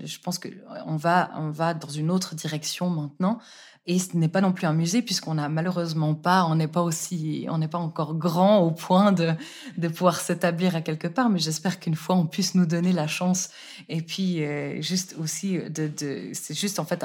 je 0.04 0.20
pense 0.20 0.40
que 0.40 0.50
on 0.86 0.96
va 0.96 1.74
dans 1.74 1.90
une 1.90 2.12
autre 2.12 2.36
direction 2.36 2.90
maintenant. 2.90 3.40
Et 3.88 3.98
ce 3.98 4.16
n'est 4.16 4.28
pas 4.28 4.42
non 4.42 4.52
plus 4.52 4.68
un 4.68 4.74
musée 4.74 5.02
puisqu'on 5.02 5.34
n'a 5.34 5.50
malheureusement 5.50 6.14
pas, 6.14 6.46
on 6.46 6.54
n'est 6.54 6.68
pas 6.68 6.84
aussi, 6.84 7.48
on 7.50 7.58
n'est 7.58 7.68
pas 7.68 7.80
encore 7.80 8.14
grand 8.14 8.60
au 8.60 8.70
point 8.70 9.12
de, 9.12 9.32
de 9.78 9.88
pouvoir 9.88 10.20
s'établir 10.20 10.76
à 10.76 10.82
quelque 10.82 11.08
part. 11.08 11.32
Mais 11.32 11.40
j'espère 11.40 11.80
qu'une 11.80 11.96
fois 11.96 12.16
on 12.16 12.28
puisse 12.28 12.54
nous 12.54 12.68
donner 12.68 12.94
la 12.94 13.08
chance. 13.08 13.50
Et 13.90 14.04
puis 14.04 14.44
juste 14.82 15.16
aussi 15.20 15.58
de, 15.58 15.88
de 15.88 16.30
c'est 16.34 16.54
juste 16.54 16.78
en 16.78 16.86
fait 16.86 17.04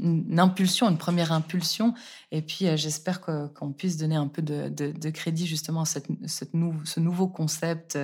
une 0.00 0.38
impulsion, 0.38 0.88
une 0.88 0.98
première 0.98 1.32
impulsion. 1.32 1.92
Et 2.30 2.42
puis 2.42 2.66
j'espère 2.76 3.20
qu'on 3.20 3.72
puisse 3.72 3.96
donner 3.96 4.14
un 4.14 4.28
peu 4.28 4.42
de, 4.42 5.10
crédit 5.10 5.48
justement 5.48 5.80
à 5.80 5.86
cette, 5.86 6.06
ce 6.26 7.00
nouveau 7.00 7.26
concept 7.26 7.98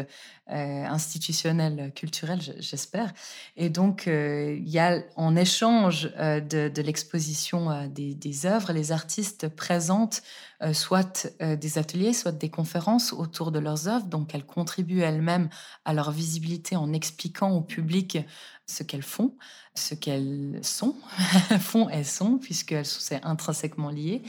institutionnel 0.48 1.92
culturel, 1.94 2.40
j'espère. 2.58 3.12
Et 3.56 3.70
donc 3.70 4.06
il 4.06 4.68
y 4.68 4.80
a 4.80 5.02
en 5.14 5.36
échange 5.36 6.10
de 6.16 6.82
l'exposition 6.82 7.75
euh, 7.84 7.88
des, 7.88 8.46
œuvres, 8.46 8.72
les 8.72 8.92
artistes 8.92 9.48
présentent 9.48 10.22
euh, 10.62 10.72
soit 10.72 11.28
euh, 11.40 11.56
des 11.56 11.78
ateliers, 11.78 12.12
soit 12.12 12.32
des 12.32 12.50
conférences 12.50 13.12
autour 13.12 13.52
de 13.52 13.58
leurs 13.58 13.88
œuvres. 13.88 14.06
Donc 14.06 14.34
elles 14.34 14.46
contribuent 14.46 15.00
elles-mêmes 15.00 15.48
à 15.84 15.92
leur 15.92 16.10
visibilité 16.10 16.76
en 16.76 16.92
expliquant 16.92 17.50
au 17.50 17.60
public 17.60 18.18
ce 18.66 18.82
qu'elles 18.82 19.02
font, 19.02 19.34
ce 19.74 19.94
qu'elles 19.94 20.60
sont, 20.62 20.96
font 21.60 21.88
et 21.88 22.04
sont, 22.04 22.38
puisqu'elles 22.38 22.86
sont 22.86 23.20
intrinsèquement 23.22 23.90
liées. 23.90 24.22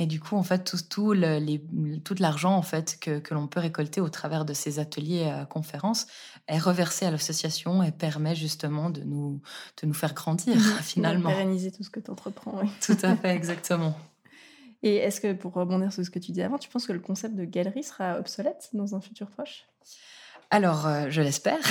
Et 0.00 0.06
du 0.06 0.20
coup, 0.20 0.36
en 0.36 0.44
fait, 0.44 0.76
tout, 0.88 1.12
l'argent 1.12 2.54
en 2.54 2.62
fait 2.62 2.98
que, 3.00 3.18
que 3.18 3.34
l'on 3.34 3.48
peut 3.48 3.58
récolter 3.58 4.00
au 4.00 4.08
travers 4.08 4.44
de 4.44 4.54
ces 4.54 4.78
ateliers 4.78 5.28
euh, 5.28 5.44
conférences 5.44 6.06
est 6.46 6.60
reversé 6.60 7.04
à 7.04 7.10
l'association 7.10 7.82
et 7.82 7.90
permet 7.90 8.36
justement 8.36 8.90
de 8.90 9.02
nous, 9.02 9.40
de 9.82 9.88
nous 9.88 9.94
faire 9.94 10.14
grandir 10.14 10.56
finalement. 10.82 11.30
De 11.30 11.34
pérenniser 11.34 11.72
tout 11.72 11.82
ce 11.82 11.90
que 11.90 11.98
tu 11.98 12.12
entreprends. 12.12 12.60
Oui. 12.62 12.70
Tout 12.80 12.96
à 13.02 13.16
fait, 13.16 13.30
exactement. 13.34 13.98
Et 14.84 14.94
est-ce 14.96 15.20
que, 15.20 15.32
pour 15.32 15.52
rebondir 15.52 15.92
sur 15.92 16.04
ce 16.04 16.10
que 16.10 16.20
tu 16.20 16.30
disais 16.30 16.44
avant, 16.44 16.58
tu 16.58 16.68
penses 16.68 16.86
que 16.86 16.92
le 16.92 17.00
concept 17.00 17.34
de 17.34 17.44
galerie 17.44 17.82
sera 17.82 18.20
obsolète 18.20 18.70
dans 18.74 18.94
un 18.94 19.00
futur 19.00 19.26
proche? 19.26 19.64
Alors, 20.50 20.86
euh, 20.86 21.06
je 21.10 21.22
l'espère. 21.22 21.58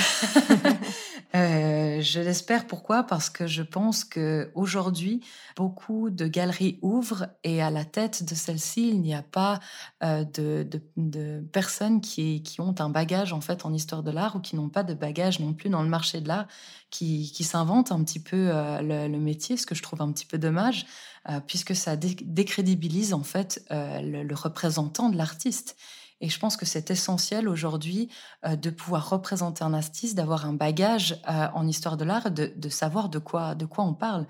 Euh, 1.34 2.00
je 2.00 2.20
l'espère 2.20 2.66
pourquoi? 2.66 3.02
Parce 3.02 3.28
que 3.28 3.46
je 3.46 3.62
pense 3.62 4.02
que 4.02 4.50
aujourd'hui, 4.54 5.22
beaucoup 5.56 6.08
de 6.08 6.26
galeries 6.26 6.78
ouvrent 6.80 7.26
et 7.44 7.60
à 7.60 7.70
la 7.70 7.84
tête 7.84 8.24
de 8.24 8.34
celles-ci, 8.34 8.88
il 8.88 9.02
n'y 9.02 9.14
a 9.14 9.20
pas 9.20 9.60
euh, 10.02 10.24
de, 10.24 10.66
de, 10.96 11.46
personnes 11.52 12.00
qui, 12.00 12.42
qui, 12.42 12.62
ont 12.62 12.74
un 12.78 12.88
bagage 12.88 13.34
en 13.34 13.42
fait 13.42 13.66
en 13.66 13.74
histoire 13.74 14.02
de 14.02 14.10
l'art 14.10 14.36
ou 14.36 14.40
qui 14.40 14.56
n'ont 14.56 14.70
pas 14.70 14.84
de 14.84 14.94
bagage 14.94 15.38
non 15.38 15.52
plus 15.52 15.68
dans 15.68 15.82
le 15.82 15.90
marché 15.90 16.22
de 16.22 16.28
l'art, 16.28 16.46
qui, 16.88 17.30
qui 17.30 17.44
s'inventent 17.44 17.92
un 17.92 18.02
petit 18.04 18.20
peu 18.20 18.48
le, 18.80 19.18
métier, 19.18 19.58
ce 19.58 19.66
que 19.66 19.74
je 19.74 19.82
trouve 19.82 20.00
un 20.00 20.10
petit 20.10 20.26
peu 20.26 20.38
dommage, 20.38 20.86
puisque 21.46 21.76
ça 21.76 21.96
décrédibilise 21.96 23.12
en 23.12 23.22
fait 23.22 23.62
le 23.70 24.34
représentant 24.34 25.10
de 25.10 25.18
l'artiste. 25.18 25.76
Et 26.20 26.28
je 26.28 26.38
pense 26.38 26.56
que 26.56 26.66
c'est 26.66 26.90
essentiel 26.90 27.48
aujourd'hui 27.48 28.08
euh, 28.44 28.56
de 28.56 28.70
pouvoir 28.70 29.08
représenter 29.10 29.62
un 29.62 29.74
artiste, 29.74 30.16
d'avoir 30.16 30.46
un 30.46 30.52
bagage 30.52 31.20
euh, 31.28 31.48
en 31.54 31.66
histoire 31.66 31.96
de 31.96 32.04
l'art, 32.04 32.30
de, 32.30 32.52
de, 32.56 32.68
savoir 32.68 33.08
de 33.08 33.18
quoi, 33.18 33.54
de 33.54 33.66
quoi 33.66 33.84
on 33.84 33.94
parle. 33.94 34.26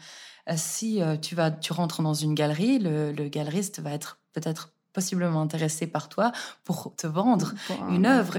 Euh, 0.48 0.54
si 0.56 1.00
tu, 1.22 1.34
vas, 1.34 1.50
tu 1.50 1.72
rentres 1.72 2.02
dans 2.02 2.14
une 2.14 2.34
galerie, 2.34 2.78
le, 2.78 3.12
le 3.12 3.28
galeriste 3.28 3.80
va 3.80 3.92
être 3.92 4.18
peut-être 4.32 4.72
possiblement 4.92 5.42
intéressé 5.42 5.86
par 5.86 6.08
toi 6.08 6.32
pour 6.64 6.94
te 6.96 7.06
vendre 7.06 7.52
une 7.90 8.04
œuvre. 8.04 8.36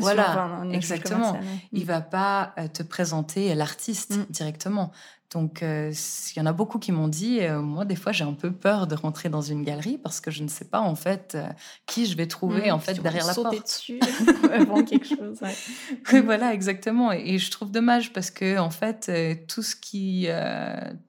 Voilà, 0.00 0.62
exactement. 0.72 1.38
Il 1.72 1.84
va 1.84 2.00
pas 2.00 2.54
te 2.72 2.82
présenter 2.82 3.54
l'artiste 3.54 4.16
mm. 4.16 4.26
directement. 4.30 4.90
Donc, 5.32 5.62
euh, 5.62 5.92
il 6.34 6.38
y 6.38 6.40
en 6.40 6.46
a 6.46 6.54
beaucoup 6.54 6.78
qui 6.78 6.90
m'ont 6.90 7.08
dit, 7.08 7.40
euh, 7.40 7.60
moi, 7.60 7.84
des 7.84 7.96
fois, 7.96 8.12
j'ai 8.12 8.24
un 8.24 8.32
peu 8.32 8.50
peur 8.50 8.86
de 8.86 8.94
rentrer 8.94 9.28
dans 9.28 9.42
une 9.42 9.62
galerie 9.62 9.98
parce 9.98 10.20
que 10.20 10.30
je 10.30 10.42
ne 10.42 10.48
sais 10.48 10.64
pas, 10.64 10.80
en 10.80 10.94
fait, 10.94 11.34
euh, 11.34 11.46
qui 11.86 12.06
je 12.06 12.16
vais 12.16 12.26
trouver, 12.26 12.70
mmh, 12.70 12.74
en 12.74 12.78
fait, 12.78 13.02
derrière 13.02 13.26
la 13.26 13.34
porte. 13.34 13.62
dessus, 13.62 14.00
vendre 14.66 14.88
quelque 14.88 15.06
chose. 15.06 15.40
Oui, 16.12 16.20
voilà, 16.20 16.54
exactement. 16.54 17.12
Et, 17.12 17.38
je 17.38 17.50
trouve 17.50 17.70
dommage 17.70 18.12
parce 18.12 18.30
que, 18.30 18.58
en 18.58 18.70
fait, 18.70 19.10
tout 19.46 19.62
ce 19.62 19.76
qui, 19.76 20.28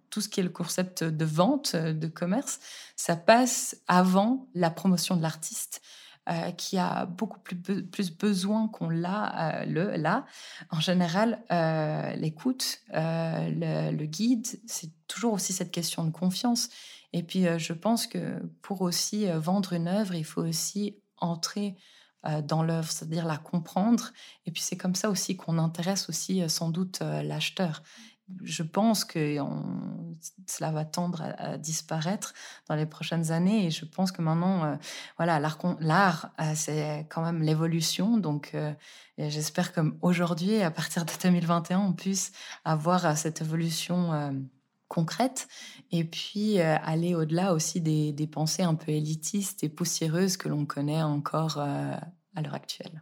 tout 0.09 0.21
ce 0.21 0.27
qui 0.27 0.41
est 0.41 0.43
le 0.43 0.49
concept 0.49 1.03
de 1.03 1.25
vente, 1.25 1.75
de 1.75 2.07
commerce, 2.07 2.59
ça 2.95 3.15
passe 3.15 3.77
avant 3.87 4.47
la 4.53 4.69
promotion 4.69 5.15
de 5.15 5.21
l'artiste. 5.21 5.81
Euh, 6.29 6.51
qui 6.51 6.77
a 6.77 7.07
beaucoup 7.07 7.39
plus, 7.39 8.11
besoin 8.11 8.67
qu'on 8.67 8.89
l'a 8.89 9.61
euh, 9.61 9.65
le, 9.65 9.95
là. 9.95 10.27
En 10.69 10.79
général, 10.79 11.43
euh, 11.51 12.13
l'écoute, 12.17 12.81
le, 12.93 14.05
guide, 14.05 14.45
c'est 14.67 14.91
toujours 15.07 15.33
aussi 15.33 15.53
cette 15.53 15.71
question 15.71 16.03
de 16.03 16.11
confiance. 16.11 16.69
Et 17.13 17.23
puis, 17.23 17.45
je 17.57 17.73
pense 17.73 18.05
que 18.05 18.43
pour 18.61 18.81
aussi 18.81 19.25
vendre 19.31 19.73
une 19.73 19.87
œuvre, 19.87 20.13
il 20.13 20.23
faut 20.23 20.43
aussi 20.43 21.01
entrer 21.17 21.75
dans 22.43 22.61
l'œuvre, 22.61 22.91
c'est-à-dire 22.91 23.25
la 23.25 23.37
comprendre. 23.37 24.11
Et 24.45 24.51
puis 24.51 24.61
c'est 24.61 24.77
comme 24.77 24.93
ça 24.93 25.09
aussi 25.09 25.35
qu'on 25.35 25.57
intéresse 25.57 26.09
aussi 26.09 26.47
sans 26.47 26.69
doute 26.69 26.99
l'acheteur 26.99 27.81
je 28.43 28.63
pense 28.63 29.05
que 29.05 29.37
cela 30.45 30.71
va 30.71 30.85
tendre 30.85 31.23
à, 31.37 31.57
disparaître 31.57 32.33
dans 32.67 32.75
les 32.75 32.85
prochaines 32.85 33.31
années. 33.31 33.65
Et 33.65 33.71
je 33.71 33.85
pense 33.85 34.11
que 34.11 34.21
maintenant, 34.21 34.63
euh, 34.63 34.75
voilà, 35.17 35.39
l'art, 35.39 36.31
euh, 36.39 36.53
c'est 36.55 37.05
quand 37.09 37.23
même 37.23 37.41
l'évolution. 37.41 38.17
Donc, 38.17 38.51
euh, 38.53 38.73
j'espère 39.17 39.73
qu'aujourd'hui, 39.73 40.61
à 40.61 40.71
partir 40.71 41.05
de 41.05 41.11
2021, 41.21 41.79
on 41.79 41.93
puisse 41.93 42.31
avoir 42.65 43.17
cette 43.17 43.41
évolution 43.41 44.43
concrète 44.87 45.47
et 45.91 46.03
puis 46.03 46.59
aller 46.61 47.13
au-delà 47.15 47.53
aussi 47.53 47.81
des, 47.81 48.27
pensées 48.27 48.63
un 48.63 48.75
peu 48.75 48.91
élitistes 48.91 49.63
et 49.63 49.69
poussiéreuses 49.69 50.37
que 50.37 50.47
l'on 50.47 50.65
connaît 50.65 51.03
encore 51.03 51.59
à 51.59 52.41
l'heure 52.41 52.55
actuelle 52.55 53.01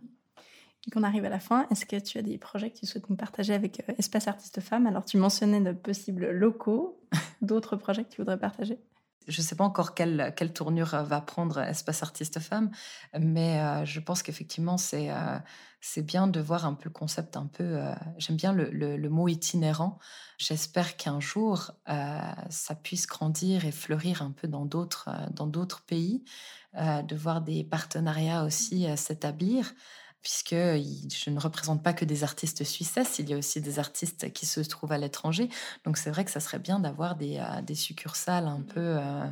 qu'on 0.91 1.04
arrive 1.04 1.26
à 1.26 1.30
la 1.30 1.39
fin, 1.39 1.67
est-ce 1.69 1.86
que 1.86 1.97
tu 1.97 2.17
as 2.17 2.21
des 2.21 2.38
projets 2.38 2.71
que 2.71 2.78
tu 2.78 2.86
souhaites 2.86 3.10
nous 3.10 3.15
partager 3.15 3.54
avec 3.54 3.84
euh, 3.89 3.93
Espace 3.97 4.28
Artiste 4.28 4.62
Femmes 4.62 4.88
Alors, 4.88 5.06
tu 5.06 5.17
mentionnais 5.17 5.62
de 5.62 5.71
possibles 5.71 6.32
locaux, 6.32 7.00
d'autres 7.41 7.76
projets 7.76 8.04
que 8.04 8.10
tu 8.10 8.21
voudrais 8.21 8.39
partager? 8.39 8.80
Je 9.28 9.41
ne 9.41 9.45
sais 9.45 9.56
pas 9.56 9.65
encore 9.65 9.93
quelle, 9.93 10.34
tournure 10.54 10.93
euh, 10.93 11.04
va 11.04 11.19
prendre 11.19 11.60
Espace 11.60 12.04
Artiste 12.04 12.39
Femmes, 12.39 12.71
mais 13.19 13.60
euh, 13.60 13.86
je 13.86 14.00
pense 14.00 14.23
qu'effectivement, 14.23 14.78
c'est 14.78 16.02
bien 16.04 16.28
de 16.28 16.39
voir 16.39 16.65
un 16.65 16.73
peu 16.73 16.86
le 16.86 16.93
concept 16.93 17.36
un 17.36 17.47
peu... 17.47 17.82
J'aime 18.17 18.38
bien 18.38 18.54
le, 18.54 19.10
mot 19.10 19.28
itinérant. 19.28 20.00
J'espère 20.38 20.95
qu'un 20.95 21.19
jour, 21.19 21.71
ça 21.86 22.76
puisse 22.76 23.08
grandir 23.08 23.65
et 23.65 23.71
fleurir 23.71 24.21
un 24.21 24.32
peu 24.32 24.47
dans 24.47 24.65
d'autres 24.65 25.82
pays, 25.86 26.23
de 26.73 27.15
voir 27.15 27.41
des 27.41 27.63
partenariats 27.63 28.43
aussi 28.43 28.88
s'établir 28.97 29.73
puisque 30.28 30.56
je 30.56 31.30
ne 31.30 31.40
représente 31.40 31.82
pas 31.82 31.94
que 31.94 32.04
des 32.04 32.26
artistes 32.26 32.66
suisses, 32.66 32.98
il 33.18 33.30
y 33.30 33.34
a 33.34 33.38
aussi 33.38 33.62
des 33.62 33.80
artistes 33.80 34.34
qui 34.34 34.46
se 34.46 34.60
trouvent 34.60 34.92
à 34.92 34.98
l'étranger. 34.98 35.48
Donc 35.86 35.96
c'est 35.96 36.10
vrai 36.10 36.26
que 36.26 36.32
ça 36.32 36.42
serait 36.42 36.60
bien 36.60 36.80
d'avoir 36.80 37.16
des, 37.16 37.38
euh, 37.38 37.76
succursales 37.76 38.46
un 38.46 38.60
peu, 38.60 38.98
euh, 38.98 39.26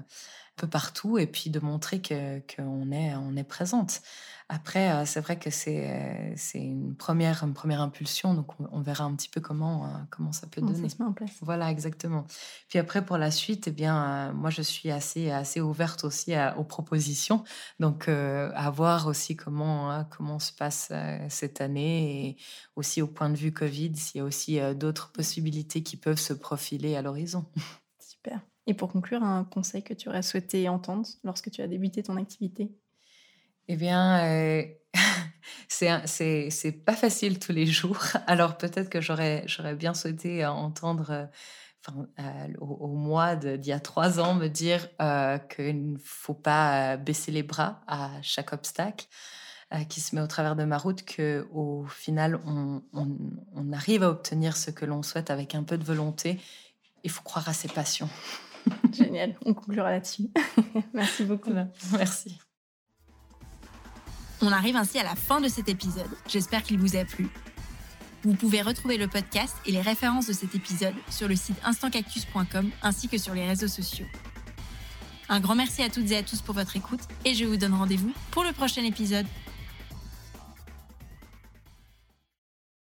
peu 0.55 0.67
partout 0.67 1.17
et 1.17 1.27
puis 1.27 1.49
de 1.49 1.59
montrer 1.59 2.01
qu'on 2.01 2.91
est, 2.91 3.15
on 3.15 3.35
est 3.35 3.43
présente. 3.43 4.01
Après, 4.47 4.91
euh, 4.91 5.05
c'est 5.05 5.21
vrai 5.21 5.39
que 5.39 5.49
c'est 5.49 5.89
euh, 5.89 6.33
c'est 6.35 6.59
une 6.59 6.95
première, 6.95 7.43
une 7.43 7.55
première 7.55 7.81
impulsion, 7.81 8.35
donc 8.35 8.51
on, 8.59 8.79
verra 8.79 9.03
un 9.03 9.15
petit 9.15 9.27
peu 9.27 9.41
comment, 9.41 9.85
euh, 9.85 9.89
comment 10.11 10.31
ça 10.31 10.45
peut 10.45 10.61
donner. 10.61 10.87
Ça 10.87 10.97
se 10.97 11.01
met 11.01 11.09
en 11.09 11.13
place. 11.13 11.31
Voilà, 11.41 11.71
exactement. 11.71 12.27
Puis 12.69 12.77
après, 12.77 13.03
pour 13.03 13.17
la 13.17 13.31
suite, 13.31 13.67
eh 13.67 13.71
bien, 13.71 14.31
moi, 14.33 14.51
je 14.51 14.61
suis 14.61 14.91
assez, 14.91 15.31
assez 15.31 15.61
ouverte 15.61 16.03
aussi 16.03 16.33
aux 16.57 16.63
propositions, 16.63 17.43
donc 17.79 18.07
à 18.07 18.69
voir 18.69 19.07
aussi 19.07 19.35
comment, 19.35 19.91
hein, 19.91 20.07
comment 20.15 20.37
se 20.37 20.53
passe 20.53 20.91
cette 21.29 21.59
année 21.59 22.27
et 22.27 22.37
aussi 22.75 23.01
au 23.01 23.07
point 23.07 23.31
de 23.31 23.35
vue 23.35 23.51
Covid, 23.51 23.95
s'il 23.95 24.19
y 24.19 24.21
a 24.21 24.25
aussi 24.25 24.59
d'autres 24.75 25.11
possibilités 25.11 25.81
qui 25.81 25.97
peuvent 25.97 26.19
se 26.19 26.33
profiler 26.33 26.95
à 26.95 27.01
l'horizon. 27.01 27.45
Et 28.67 28.73
pour 28.73 28.91
conclure, 28.91 29.23
un 29.23 29.43
conseil 29.43 29.83
que 29.83 29.93
tu 29.93 30.09
aurais 30.09 30.23
souhaité 30.23 30.67
entendre 30.69 31.07
lorsque 31.23 31.51
tu 31.51 31.61
as 31.61 31.67
débuté 31.67 32.01
ton 32.03 32.17
activité? 32.17 32.71
Eh 33.67 33.75
bien, 33.75 34.23
euh, 34.25 34.63
c'est 35.67 36.85
pas 36.85 36.95
facile 36.95 37.39
tous 37.39 37.51
les 37.51 37.65
jours. 37.65 37.99
Alors 38.27 38.57
peut-être 38.57 38.89
que 38.89 39.01
j'aurais 39.01 39.45
bien 39.77 39.93
souhaité 39.93 40.45
entendre, 40.45 41.11
euh, 41.11 41.25
euh, 42.19 42.47
au, 42.59 42.95
mois 42.95 43.35
d'il 43.35 43.67
y 43.67 43.71
a 43.71 43.79
trois 43.79 44.19
ans, 44.19 44.33
me 44.33 44.47
dire 44.47 44.87
qu'il 45.49 45.93
ne 45.93 45.97
faut 46.03 46.33
pas 46.33 46.97
baisser 46.97 47.31
les 47.31 47.43
bras 47.43 47.81
à 47.87 48.09
chaque 48.21 48.53
obstacle 48.53 49.07
qui 49.89 49.99
se 49.99 50.15
met 50.15 50.21
au 50.21 50.27
travers 50.27 50.55
de 50.55 50.63
ma 50.63 50.77
route, 50.77 51.03
que 51.03 51.47
au 51.51 51.85
final 51.85 52.39
on 52.45 53.71
arrive 53.73 54.03
à 54.03 54.09
obtenir 54.09 54.55
ce 54.57 54.71
que 54.71 54.85
l'on 54.85 55.03
souhaite 55.03 55.29
avec 55.29 55.53
un 55.53 55.63
peu 55.63 55.77
de 55.77 55.83
volonté. 55.83 56.39
Il 57.03 57.11
faut 57.11 57.23
croire 57.23 57.49
à 57.49 57.53
ses 57.53 57.67
passions. 57.67 58.09
Génial, 58.93 59.35
on 59.45 59.53
conclura 59.53 59.91
là-dessus. 59.91 60.29
Merci 60.93 61.23
beaucoup. 61.23 61.51
Merci. 61.93 62.37
On 64.41 64.51
arrive 64.51 64.75
ainsi 64.75 64.99
à 64.99 65.03
la 65.03 65.15
fin 65.15 65.41
de 65.41 65.47
cet 65.47 65.69
épisode. 65.69 66.09
J'espère 66.27 66.63
qu'il 66.63 66.77
vous 66.77 66.95
a 66.95 67.05
plu. 67.05 67.29
Vous 68.23 68.33
pouvez 68.33 68.61
retrouver 68.61 68.97
le 68.97 69.07
podcast 69.07 69.55
et 69.65 69.71
les 69.71 69.81
références 69.81 70.27
de 70.27 70.33
cet 70.33 70.55
épisode 70.55 70.95
sur 71.09 71.27
le 71.27 71.35
site 71.35 71.57
instantcactus.com 71.63 72.71
ainsi 72.81 73.07
que 73.07 73.17
sur 73.17 73.33
les 73.33 73.47
réseaux 73.47 73.67
sociaux. 73.67 74.07
Un 75.29 75.39
grand 75.39 75.55
merci 75.55 75.81
à 75.81 75.89
toutes 75.89 76.11
et 76.11 76.17
à 76.17 76.23
tous 76.23 76.41
pour 76.41 76.53
votre 76.53 76.75
écoute 76.75 77.01
et 77.23 77.33
je 77.33 77.45
vous 77.45 77.57
donne 77.57 77.73
rendez-vous 77.73 78.13
pour 78.31 78.43
le 78.43 78.51
prochain 78.51 78.83
épisode. 78.83 79.25